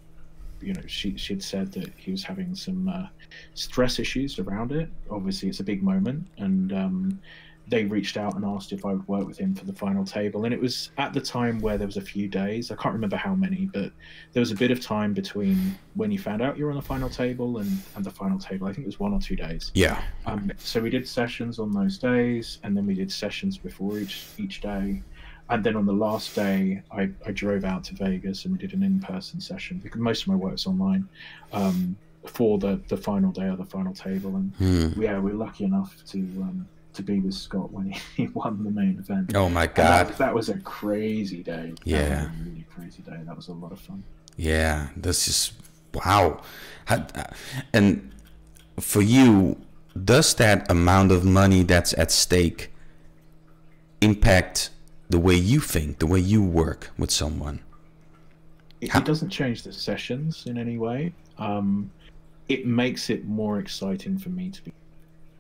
[0.62, 3.08] you know, she she'd said that he was having some uh,
[3.54, 4.90] stress issues around it.
[5.10, 7.20] Obviously, it's a big moment, and um,
[7.68, 10.46] they reached out and asked if I would work with him for the final table.
[10.46, 12.70] And it was at the time where there was a few days.
[12.72, 13.92] I can't remember how many, but
[14.34, 16.84] there was a bit of time between when you found out you were on the
[16.84, 18.68] final table and, and the final table.
[18.68, 19.72] I think it was one or two days.
[19.74, 20.00] Yeah.
[20.28, 24.26] Um, so we did sessions on those days, and then we did sessions before each
[24.38, 25.02] each day,
[25.50, 28.74] and then on the last day, I, I drove out to Vegas and we did
[28.74, 31.08] an in person session because most of my work's online
[31.54, 31.96] um,
[32.28, 35.02] for the the final day of the final table, and Hmm.
[35.02, 38.98] yeah, we're lucky enough to um, to be with Scott when he, won the main
[39.00, 39.36] event.
[39.36, 40.18] Oh my And that, God.
[40.18, 41.74] that was a crazy day.
[41.74, 42.26] That was Yeah.
[42.26, 43.18] a really crazy day.
[43.26, 44.04] That was a lot of fun.
[44.38, 45.52] Yeah, this is
[45.94, 46.42] wow.
[47.74, 48.12] And
[48.80, 49.58] for you,
[50.04, 52.72] does that amount of money that's at stake
[54.02, 54.72] impact
[55.10, 57.62] the way you think, the way you work with someone?
[58.82, 61.14] It, How- it doesn't change the sessions in any way.
[61.38, 61.90] Um,
[62.50, 64.72] it makes it more exciting for me to be.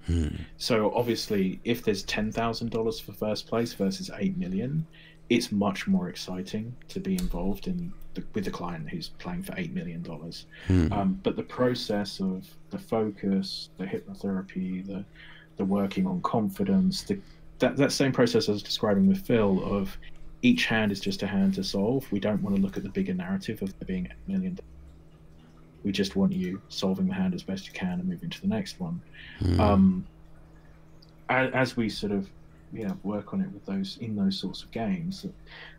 [0.06, 0.28] Hmm.
[0.58, 4.86] So obviously, if there's ten thousand dollars for first place versus eight million,
[5.30, 9.54] it's much more exciting to be involved in the, with the client who's playing for
[9.58, 10.46] eight million dollars.
[10.68, 10.94] Hmm.
[10.94, 15.04] Um, but the process of the focus, the hypnotherapy, the
[15.58, 17.20] the working on confidence, the
[17.60, 19.98] that, that same process I was describing with Phil of
[20.41, 22.10] each hand is just a hand to solve.
[22.12, 24.60] We don't want to look at the bigger narrative of there being a million.
[25.86, 28.48] We just want you solving the hand as best you can and moving to the
[28.48, 29.00] next one.
[29.39, 29.60] Hmm.
[29.60, 30.06] Um,
[31.30, 32.28] as, as we sort of
[32.74, 35.26] yeah work on it with those in those sorts of games,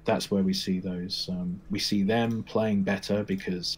[0.05, 3.77] that's where we see those um, we see them playing better because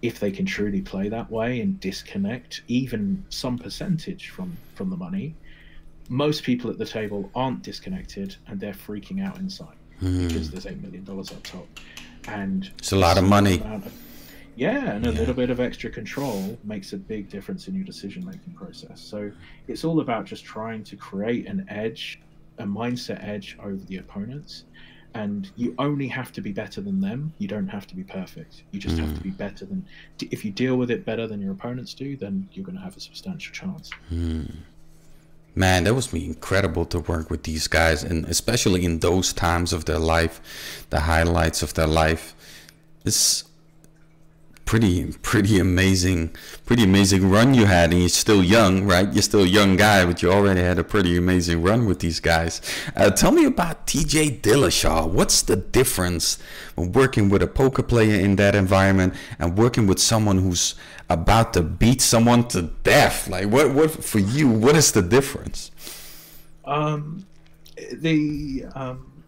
[0.00, 4.96] if they can truly play that way and disconnect even some percentage from from the
[4.96, 5.34] money,
[6.08, 10.28] most people at the table aren't disconnected and they're freaking out inside Hmm.
[10.28, 11.66] because there's eight million dollars up top,
[12.28, 13.60] and It's a lot of money.
[13.60, 13.92] of-
[14.58, 15.18] yeah, and a Yeah.
[15.20, 19.00] little bit of extra control makes a big difference in your decision making process.
[19.00, 19.30] So
[19.68, 22.20] it's all about just trying to create an edge,
[22.58, 24.64] a mindset edge over the opponents.
[25.14, 27.32] And you only have to be better than them.
[27.38, 28.64] You don't have to be perfect.
[28.72, 29.38] You just have to be mm.
[29.38, 29.86] better than.
[30.20, 32.96] If you deal with it better than your opponents do, then you're going to have
[32.96, 33.90] a substantial chance.
[34.12, 34.52] Mm.
[35.54, 39.86] Man, that was incredible to work with these guys, and especially in those times of
[39.86, 42.34] their life, the highlights of their life.
[43.04, 43.44] It's
[44.68, 46.28] pretty pretty amazing
[46.66, 49.10] pretty amazing run you had and you're still young right?
[49.14, 52.20] You're still a young guy but you already had a pretty amazing run with these
[52.20, 52.60] guys.
[52.94, 55.08] Uh, tell me about tj dillashaw.
[55.08, 56.38] What's the difference
[56.74, 60.74] when working with a poker player in that environment and working with someone who's
[61.08, 63.26] about to beat someone to death?
[63.26, 65.70] Like what what for you what is the difference?
[66.66, 67.24] Um
[67.94, 69.24] the um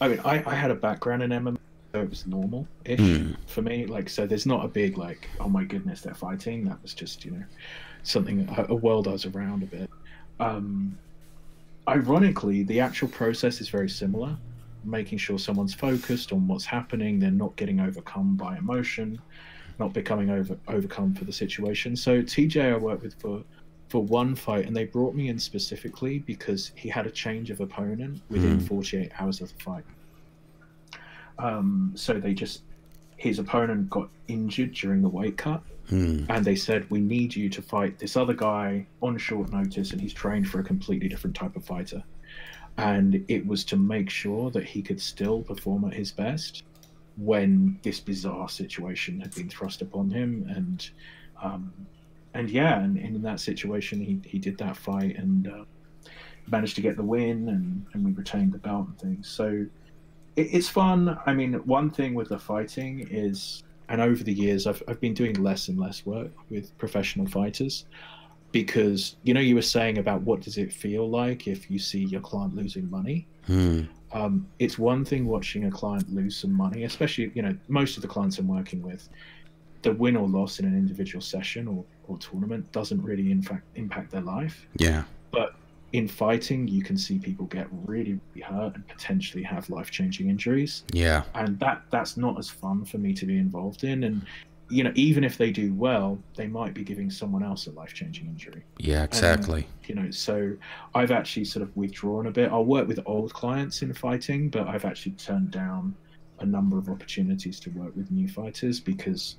[0.00, 1.55] i mean i i had a background in mma
[2.00, 3.36] it was normal ish mm.
[3.46, 3.86] for me.
[3.86, 6.64] Like, so there's not a big, like, oh my goodness, they're fighting.
[6.64, 7.44] That was just, you know,
[8.02, 9.90] something, a, world I was around a bit.
[10.40, 10.98] Um,
[11.88, 14.36] ironically, the actual process is very similar,
[14.84, 19.20] making sure someone's focused on what's happening, they're not getting overcome by emotion,
[19.78, 21.96] not becoming over overcome for the situation.
[21.96, 23.42] So TJ, I worked with for
[23.88, 27.60] for one fight, and they brought me in specifically because he had a change of
[27.60, 28.66] opponent within mm.
[28.66, 29.84] 48 hours of the fight.
[31.38, 32.62] Um, so they just
[33.16, 36.24] his opponent got injured during the weight cut, hmm.
[36.28, 40.00] and they said we need you to fight this other guy on short notice, and
[40.00, 42.02] he's trained for a completely different type of fighter.
[42.78, 46.64] And it was to make sure that he could still perform at his best
[47.16, 50.90] when this bizarre situation had been thrust upon him, and
[51.42, 51.72] um,
[52.34, 55.64] and yeah, and, and, in that situation, he he did that fight and uh,
[56.48, 59.28] managed to get the win, and and we retained the belt and things.
[59.28, 59.64] So
[60.36, 61.18] it's fun.
[61.26, 65.14] I mean, one thing with the fighting is, and over the years, I've I've been
[65.14, 67.86] doing less and less work with professional fighters
[68.52, 72.04] because you know you were saying about what does it feel like if you see
[72.04, 73.26] your client losing money.
[73.46, 73.82] Hmm.
[74.12, 78.02] Um, it's one thing watching a client lose some money, especially you know most of
[78.02, 79.08] the clients I'm working with.
[79.82, 83.64] The win or loss in an individual session or, or tournament doesn't really in fact
[83.76, 84.66] impact their life.
[84.76, 85.04] Yeah.
[85.30, 85.54] But
[85.92, 90.28] in fighting, you can see people get really, really hurt and potentially have life changing
[90.28, 90.84] injuries.
[90.92, 91.22] Yeah.
[91.34, 94.04] And that that's not as fun for me to be involved in.
[94.04, 94.22] And
[94.68, 97.94] you know, even if they do well, they might be giving someone else a life
[97.94, 98.64] changing injury.
[98.78, 99.60] Yeah, exactly.
[99.60, 100.56] And, you know, so
[100.94, 102.50] I've actually sort of withdrawn a bit.
[102.50, 105.94] I'll work with old clients in fighting, but I've actually turned down
[106.40, 109.36] a number of opportunities to work with new fighters because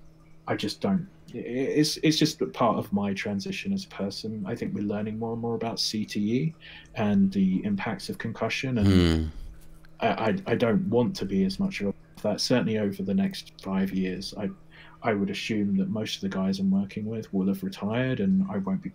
[0.47, 4.45] I just don't it's it's just part of my transition as a person.
[4.47, 6.53] I think we're learning more and more about CTE
[6.95, 9.29] and the impacts of concussion, and mm.
[9.99, 12.39] I, I, I don't want to be as much of that.
[12.39, 14.49] Certainly over the next five years, I
[15.03, 18.45] I would assume that most of the guys I'm working with will have retired, and
[18.49, 18.91] I won't be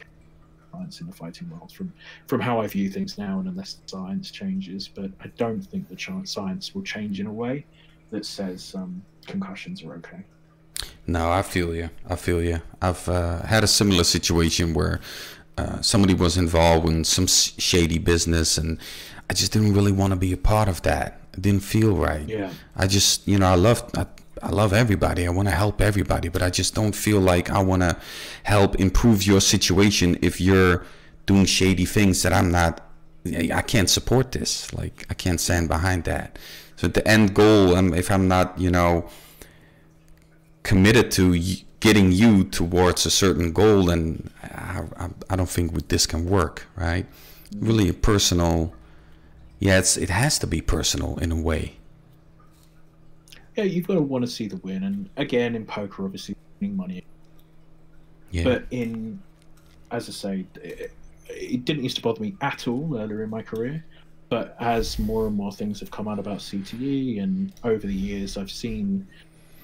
[0.71, 1.93] clients in the fighting world from
[2.27, 4.89] from how I view things now, and unless the science changes.
[4.89, 7.67] But I don't think the science will change in a way
[8.11, 10.25] that says um, concussions are okay.
[11.07, 11.91] No, I feel you.
[12.09, 12.63] I feel you.
[12.81, 15.01] I've uh, had a similar situation where
[15.59, 18.79] uh, somebody was involved in some shady business, and
[19.29, 21.21] I just didn't really want to be a part of that.
[21.35, 22.29] It didn't feel right.
[22.29, 22.53] Yeah.
[22.77, 24.07] I just, you know, I love, I,
[24.43, 25.27] I love everybody.
[25.27, 27.97] I want to help everybody, but I just don't feel like I want to
[28.45, 30.85] help improve your situation if you're
[31.27, 32.81] doing shady things that I'm not.
[33.25, 34.73] I can't support this.
[34.75, 36.39] Like I can't stand behind that.
[36.75, 39.09] So the end goal, um, if I'm not, you know
[40.63, 41.39] committed to
[41.81, 46.67] getting you towards a certain goal, and I, I, I don't think this can work,
[46.77, 47.07] right?
[47.57, 48.73] Really, a personal.
[49.59, 51.77] Yeah, it's it has to be personal in a way.
[53.57, 56.77] Yeah, you've got to want to see the win, and again, in poker, obviously, winning
[56.77, 57.05] money.
[58.31, 58.45] Yeah.
[58.45, 59.21] But in,
[59.91, 60.93] as I say, it,
[61.29, 63.85] it didn't used to bother me at all earlier in my career
[64.33, 68.39] but as more and more things have come out about CTE, and over the years,
[68.39, 69.07] I've seen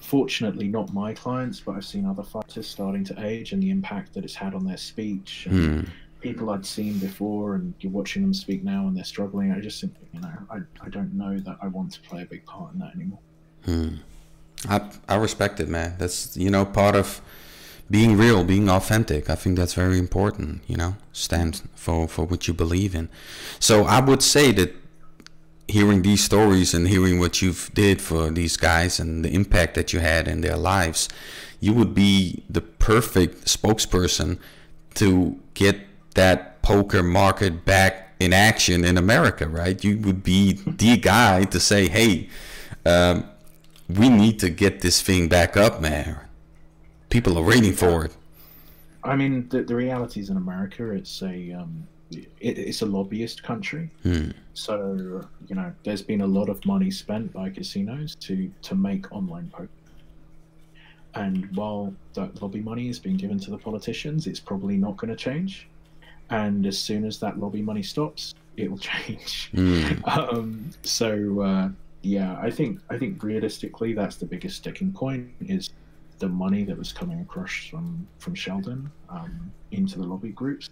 [0.09, 4.15] fortunately not my clients, but I've seen other fighters starting to age and the impact
[4.15, 5.45] that it's had on their speech.
[5.45, 5.89] And mm.
[6.19, 9.53] People I'd seen before, and you're watching them speak now, and they're struggling.
[9.53, 12.25] I just simply, you know, I, I don't know that I want to play a
[12.25, 13.19] big part in that anymore.
[13.63, 13.89] Hmm.
[14.67, 15.95] I I respect it, man.
[15.97, 17.21] That's you know part of
[17.89, 19.29] being real, being authentic.
[19.29, 20.61] I think that's very important.
[20.67, 23.07] You know, stand for for what you believe in.
[23.59, 24.75] So I would say that
[25.69, 29.93] hearing these stories and hearing what you've did for these guys and the impact that
[29.93, 31.07] you had in their lives,
[31.59, 34.39] you would be the perfect spokesperson
[34.95, 35.79] to get
[36.15, 39.81] that poker market back in action in America, right?
[39.83, 42.29] You would be the guy to say, "Hey,
[42.85, 43.25] um,
[43.87, 46.17] we need to get this thing back up, man.
[47.09, 48.15] People are waiting for it."
[49.03, 51.87] I mean, the, the reality is in America, it's a um,
[52.39, 53.89] it's a lobbyist country.
[54.03, 54.31] Hmm.
[54.53, 59.11] So you know, there's been a lot of money spent by casinos to to make
[59.11, 59.69] online poker.
[61.15, 65.09] And while that lobby money is being given to the politicians, it's probably not going
[65.09, 65.67] to change.
[66.29, 69.51] And as soon as that lobby money stops, it will change.
[69.53, 70.07] Mm.
[70.07, 71.69] Um, so uh,
[72.01, 75.71] yeah, I think I think realistically, that's the biggest sticking point is
[76.19, 80.69] the money that was coming across from from Sheldon um, into the lobby groups,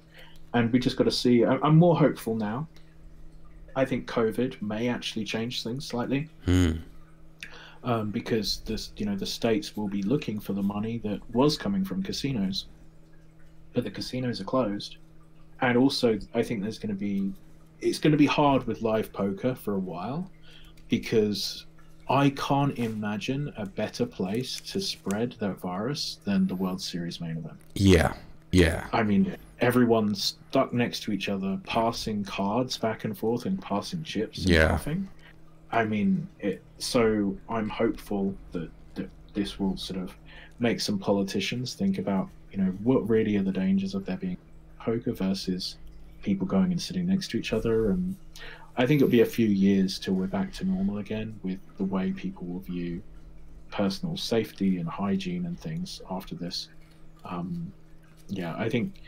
[0.53, 1.45] and we just got to see.
[1.45, 2.67] I'm more hopeful now.
[3.75, 6.29] I think COVID may actually change things slightly.
[6.45, 6.71] Hmm.
[7.83, 11.57] Um, because this, you know, the states will be looking for the money that was
[11.57, 12.65] coming from casinos,
[13.73, 14.97] but the casinos are closed,
[15.61, 17.31] and also I think there's going to be,
[17.79, 20.29] it's going to be hard with live poker for a while,
[20.89, 21.67] because
[22.09, 27.37] I can't imagine a better place to spread that virus than the World Series main
[27.37, 27.59] event.
[27.75, 28.13] Yeah,
[28.51, 28.87] yeah.
[28.93, 34.03] I mean, everyone's stuck next to each other, passing cards back and forth and passing
[34.03, 34.71] chips and Yeah.
[34.71, 35.07] laughing.
[35.71, 40.15] I mean, it, so I'm hopeful that, that this will sort of
[40.59, 44.37] make some politicians think about, you know, what really are the dangers of there being
[44.79, 45.77] poker versus
[46.23, 47.89] people going and sitting next to each other.
[47.91, 48.15] And
[48.77, 51.83] I think it'll be a few years till we're back to normal again with the
[51.83, 53.01] way people will view
[53.71, 56.69] personal safety and hygiene and things after this.
[57.25, 57.71] Um,
[58.29, 59.01] yeah, I think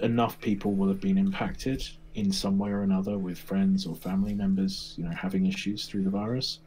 [0.00, 4.34] enough people will have been impacted in some way or another with friends or family
[4.34, 6.58] members, you know, having issues through the virus,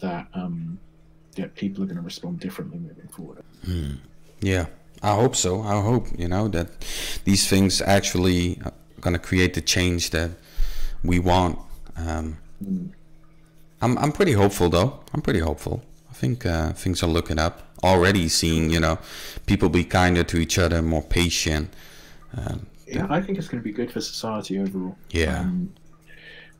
[0.00, 0.78] that um,
[1.36, 3.42] yeah, people are going to respond differently moving forward.
[4.40, 4.66] Yeah,
[5.02, 5.62] I hope so.
[5.62, 6.68] I hope you know that
[7.24, 10.30] these things actually are gonna create the change that
[11.02, 11.58] we want.
[11.96, 12.38] Um,
[13.80, 15.00] I'm I'm pretty hopeful though.
[15.14, 15.82] I'm pretty hopeful.
[16.10, 17.71] I think uh, things are looking up.
[17.82, 18.98] Already seeing you know
[19.46, 21.72] people be kinder to each other, more patient.
[22.36, 24.96] Um, Yeah, I think it's going to be good for society overall.
[25.10, 25.40] Yeah.
[25.40, 25.72] Um,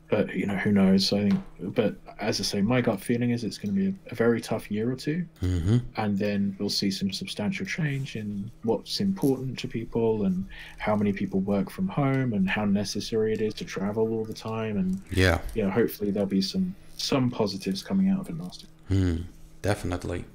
[0.09, 1.11] but you know, who knows?
[1.11, 4.11] I think, but as I say, my gut feeling is it's going to be a,
[4.11, 5.81] a very tough year or two, mhm.
[5.97, 10.45] and then we'll see some substantial change in what's important to people and
[10.77, 14.33] how many people work from home and how necessary it is to travel all the
[14.33, 14.77] time.
[14.77, 19.17] And Yeah, yeah, hopefully there'll be some some positives coming out of it last year.
[19.61, 20.25] definitely.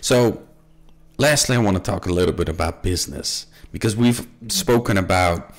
[0.00, 0.42] So,
[1.18, 5.54] lastly, I want to talk a little bit about business because we've spoken about,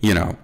[0.00, 0.36] you know,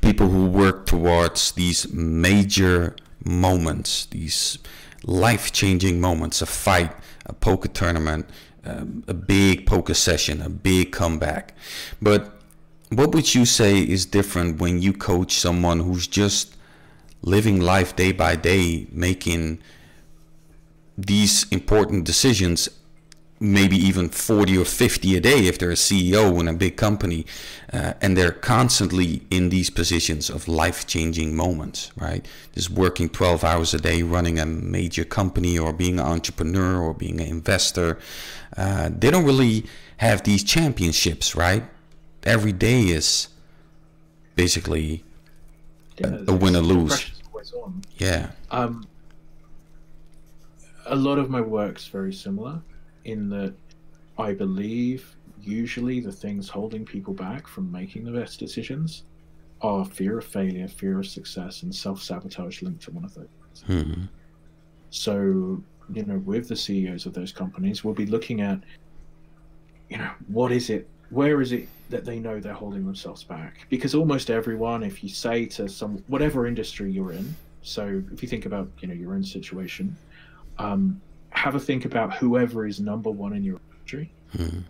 [0.00, 2.94] people who work towards these major
[3.24, 4.58] moments, these
[5.04, 6.92] life changing moments a fight,
[7.26, 8.28] a poker tournament,
[8.64, 11.54] um, a big poker session, a big comeback.
[12.00, 12.40] But
[12.90, 16.56] what would you say is different when you coach someone who's just
[17.22, 19.60] living life day by day, making
[20.96, 22.68] these important decisions
[23.40, 27.26] maybe even 40 or 50 a day if they're a CEO in a big company
[27.72, 33.74] uh, and they're constantly in these positions of life-changing moments right just working 12 hours
[33.74, 37.98] a day running a major company or being an entrepreneur or being an investor
[38.56, 39.66] uh, they don't really
[39.98, 41.64] have these championships right
[42.22, 43.28] every day is
[44.36, 45.04] basically
[45.98, 46.90] Yeah, a win or lose.
[46.90, 47.82] pressure's always on.
[47.98, 48.86] yeah Um,
[50.86, 52.60] a lot of my work's very similar
[53.04, 53.54] in that
[54.18, 59.04] I believe usually the things holding people back from making the best decisions
[59.60, 63.28] are fear of failure, fear of success, and self sabotage linked to one of those.
[63.66, 64.04] hmm.
[64.90, 65.62] So,
[65.92, 68.60] you know, with the CEOs of those companies, we'll be looking at,
[69.88, 73.66] you know, what is it, where is it that they know they're holding themselves back?
[73.70, 78.28] Because almost everyone, if you say to some, whatever industry you're in, so if you
[78.28, 79.96] think about, you know, your own situation,
[80.58, 81.00] um,
[81.30, 84.60] have a think about whoever is number one in your industry Hmm.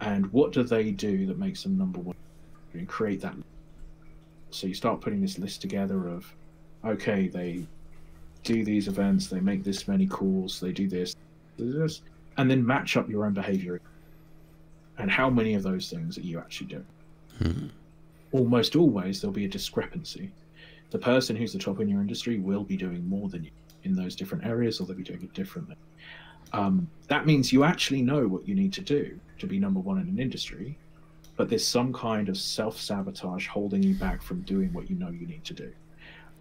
[0.00, 2.16] and what do they do that makes them number one
[2.72, 3.34] and create that
[4.50, 6.26] so you start putting this list together of
[6.84, 7.64] okay they
[8.42, 11.14] do these events they make this many calls they do this
[11.58, 12.02] do this
[12.38, 13.80] and then match up your own behavior
[14.98, 16.86] and how many of those things are you actually doing
[17.38, 17.66] Hmm.
[18.32, 20.30] almost always there'll be a discrepancy
[20.90, 23.50] the person who's the top in your industry will be doing more than you
[23.86, 25.76] in those different areas or they'll be doing it differently
[26.52, 29.98] um, that means you actually know what you need to do to be number one
[29.98, 30.78] in an industry,
[31.36, 35.10] but there's some kind of self sabotage holding you back from doing what you know
[35.10, 35.72] you need to do.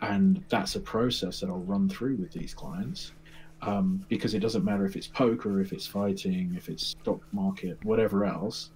[0.01, 3.13] And that's a process that I'll run through with these clients
[3.61, 7.83] um, because it doesn't matter if it's poker, if it's fighting, if it's stock market,
[7.83, 8.71] whatever else,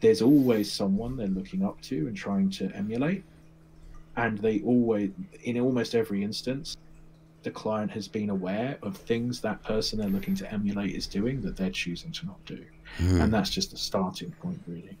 [0.00, 3.24] there's always someone they're looking up to and trying to emulate.
[4.16, 5.10] And they always,
[5.44, 6.76] in almost every instance,
[7.46, 11.40] the client has been aware of things that person they're looking to emulate is doing
[11.42, 12.60] that they're choosing to not do.
[12.98, 13.20] Hmm.
[13.20, 14.98] And that's just the starting point, really.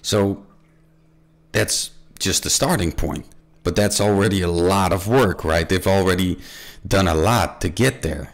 [0.00, 0.46] So
[1.52, 3.26] that's just the starting point.
[3.64, 5.68] But that's already a lot of work, right?
[5.68, 6.38] They've already
[6.86, 8.32] done a lot to get there.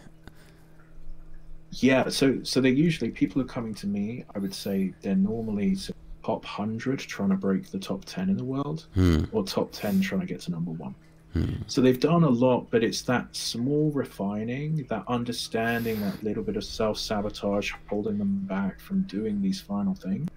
[1.73, 4.25] Yeah, so so they're usually people are coming to me.
[4.33, 5.77] I would say they're normally
[6.25, 9.25] top hundred trying to break the top ten in the world, Hmm.
[9.33, 10.95] or top ten trying to get to number one.
[11.35, 11.55] Hmm.
[11.67, 16.57] So they've done a lot, but it's that small refining, that understanding, that little bit
[16.57, 20.31] of self sabotage holding them back from doing these final things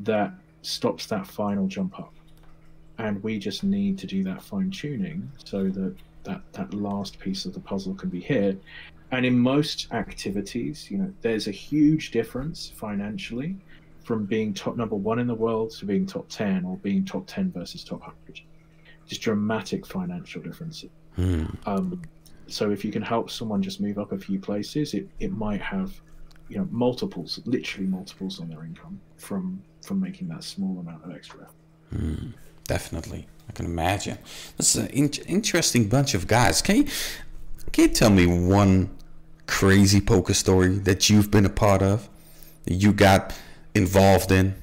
[0.00, 2.12] that stops that final jump up.
[2.98, 7.44] And we just need to do that fine tuning so that, that that last piece
[7.44, 8.60] of the puzzle can be hit.
[9.12, 13.56] And in most activities, you know, there's a huge difference financially
[14.02, 17.24] from being top number one in the world to being top 10 or being top
[17.26, 18.40] 10 versus top 100.
[19.06, 20.90] Just dramatic financial differences.
[21.18, 21.56] Mm.
[21.66, 22.02] Um,
[22.48, 25.60] so if you can help someone just move up a few places, it, it might
[25.60, 26.00] have,
[26.48, 31.14] you know, multiples, literally multiples on their income from from making that small amount of
[31.14, 31.46] extra.
[31.94, 32.32] Mm,
[32.64, 34.18] definitely, I can imagine.
[34.56, 36.62] That's an in- interesting bunch of guys.
[36.62, 36.84] Can you
[37.72, 38.90] can you tell me one
[39.46, 42.08] crazy poker story that you've been a part of,
[42.64, 43.34] that you got
[43.74, 44.54] involved in?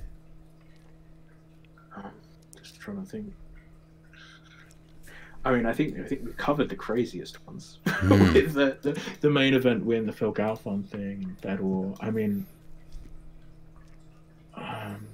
[2.62, 3.34] Just trying to think.
[5.46, 8.34] I mean, I think I think we covered the craziest ones mm.
[8.34, 11.94] with the, the, the main event win, the Phil Galfond thing, and Bed War.
[12.00, 12.46] I mean,
[14.56, 15.06] um,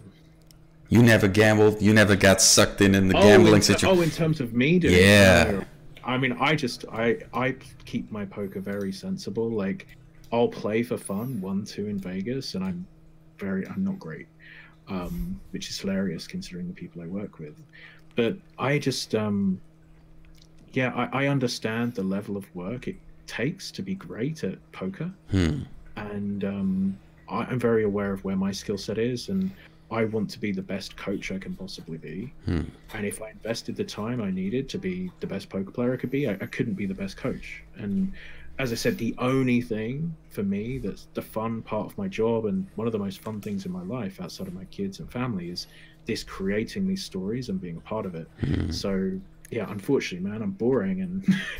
[0.90, 1.82] you never gambled.
[1.82, 3.98] You never got sucked in in the oh, gambling situation.
[3.98, 5.64] Oh, in terms of me doing yeah.
[6.04, 7.56] I mean, I just I I
[7.86, 9.50] keep my poker very sensible.
[9.50, 9.88] Like,
[10.32, 12.86] I'll play for fun, one two in Vegas, and I'm
[13.38, 14.28] very I'm not great,
[14.88, 17.56] um, which is hilarious considering the people I work with.
[18.16, 19.62] But I just um,
[20.74, 22.96] yeah, I, I understand the level of work it
[23.28, 25.62] takes to be great at poker, hmm.
[25.96, 27.00] and um,
[27.30, 29.52] I, I'm very aware of where my skill set is, and
[29.92, 32.34] I want to be the best coach I can possibly be.
[32.46, 32.62] Hmm.
[32.94, 35.98] And if I invested the time I needed to be the best poker player I
[35.98, 37.64] could be, I, I, couldn't be the best coach.
[37.76, 38.14] And
[38.60, 42.46] as I said, the only thing for me that's the fun part of my job
[42.46, 45.12] and one of the most fun things in my life outside of my kids and
[45.12, 45.68] family is
[46.06, 48.28] this creating these stories and being a part of it.
[48.42, 48.70] Hmm.
[48.70, 49.20] So
[49.52, 51.26] yeah, unfortunately, man, I'm boring, and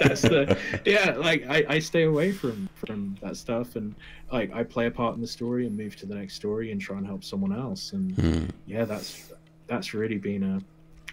[0.00, 1.14] that's the yeah.
[1.16, 3.94] Like I, I stay away from from that stuff, and
[4.30, 6.80] like I play a part in the story and move to the next story and
[6.80, 8.50] try and help someone else, and mm.
[8.66, 9.32] yeah, that's
[9.66, 10.60] that's really been a.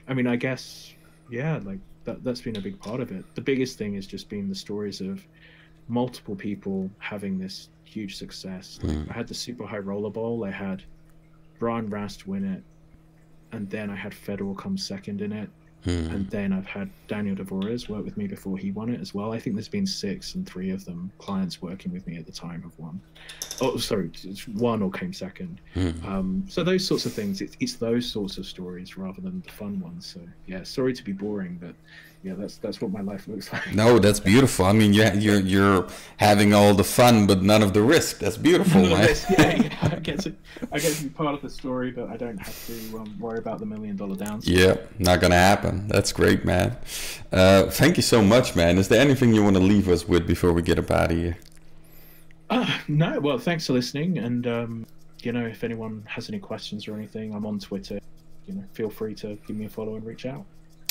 [0.09, 0.93] I mean, I guess
[1.31, 3.23] yeah, like that that's been a big part of it.
[3.35, 5.25] The biggest thing is just being the stories of
[5.87, 8.79] multiple people having this huge success.
[8.83, 9.09] Mm.
[9.09, 10.43] I had the Super High Roller Bowl.
[10.43, 10.83] I had
[11.57, 12.63] Brian Rast win it,
[13.53, 15.49] and then I had Fedor come second in it
[15.87, 16.11] Hmm.
[16.11, 19.31] And then I've had Daniel Dvoress work with me before he won it as well.
[19.31, 22.31] I think there's been six, and three of them clients working with me at the
[22.33, 22.99] time have won.
[23.61, 24.11] Oh, sorry,
[24.51, 25.61] one or came second.
[25.73, 25.91] Hmm.
[26.05, 27.39] Um, so those sorts of things.
[27.39, 30.05] It's, it's those sorts of stories rather than the fun ones.
[30.05, 31.73] So yeah, sorry to be boring, but
[32.23, 33.73] yeah, that's that's what my life looks like.
[33.73, 34.65] No, that's beautiful.
[34.65, 35.87] I mean, you're you're, you're
[36.17, 38.19] having all the fun, but none of the risk.
[38.19, 39.15] That's beautiful, man.
[39.29, 40.35] yeah, yeah, I get to
[40.71, 43.39] I get to be part of the story, but I don't have to um, worry
[43.39, 44.51] about the million dollar downside.
[44.51, 45.87] Yeah, not gonna happen.
[45.87, 46.75] That's great, man.
[47.31, 48.77] Uh, thank you so much, man.
[48.77, 51.17] Is there anything you want to leave us with before we get up out of
[51.17, 51.37] here?
[52.49, 53.19] Uh, no.
[53.19, 54.87] Well, thanks for listening, and um,
[55.21, 57.99] you know, if anyone has any questions or anything, I'm on Twitter.
[58.47, 60.45] You know, feel free to give me a follow and reach out.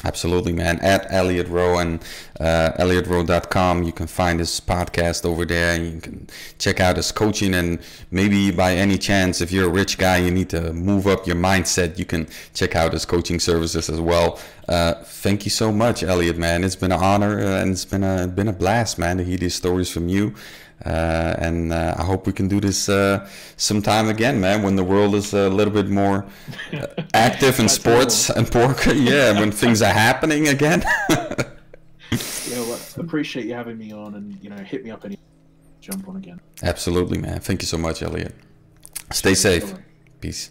[0.04, 0.78] Absolutely, man.
[0.80, 2.02] At Elliot Roe and
[2.38, 5.74] uh, ElliotRoe.com, you can find his podcast over there.
[5.74, 6.28] And you can
[6.58, 7.54] check out his coaching.
[7.54, 7.78] And
[8.10, 11.36] maybe by any chance, if you're a rich guy, you need to move up your
[11.36, 14.38] mindset, you can check out his coaching services as well.
[14.68, 16.62] Uh, thank you so much, Elliot, man.
[16.62, 19.38] It's been an honor uh, and it's been a been a blast, man, to hear
[19.38, 20.34] these stories from you.
[20.84, 24.62] Uh, and uh, I hope we can do this uh, sometime again, man.
[24.62, 26.26] When the world is a little bit more
[26.72, 30.84] uh, active in sports and poker, yeah, when things are happening again.
[31.08, 35.18] yeah, well, appreciate you having me on, and you know, hit me up any
[35.80, 36.40] jump on again.
[36.62, 37.40] Absolutely, man.
[37.40, 38.34] Thank you so much, Elliot.
[39.12, 39.74] Stay safe.
[40.20, 40.50] Peace.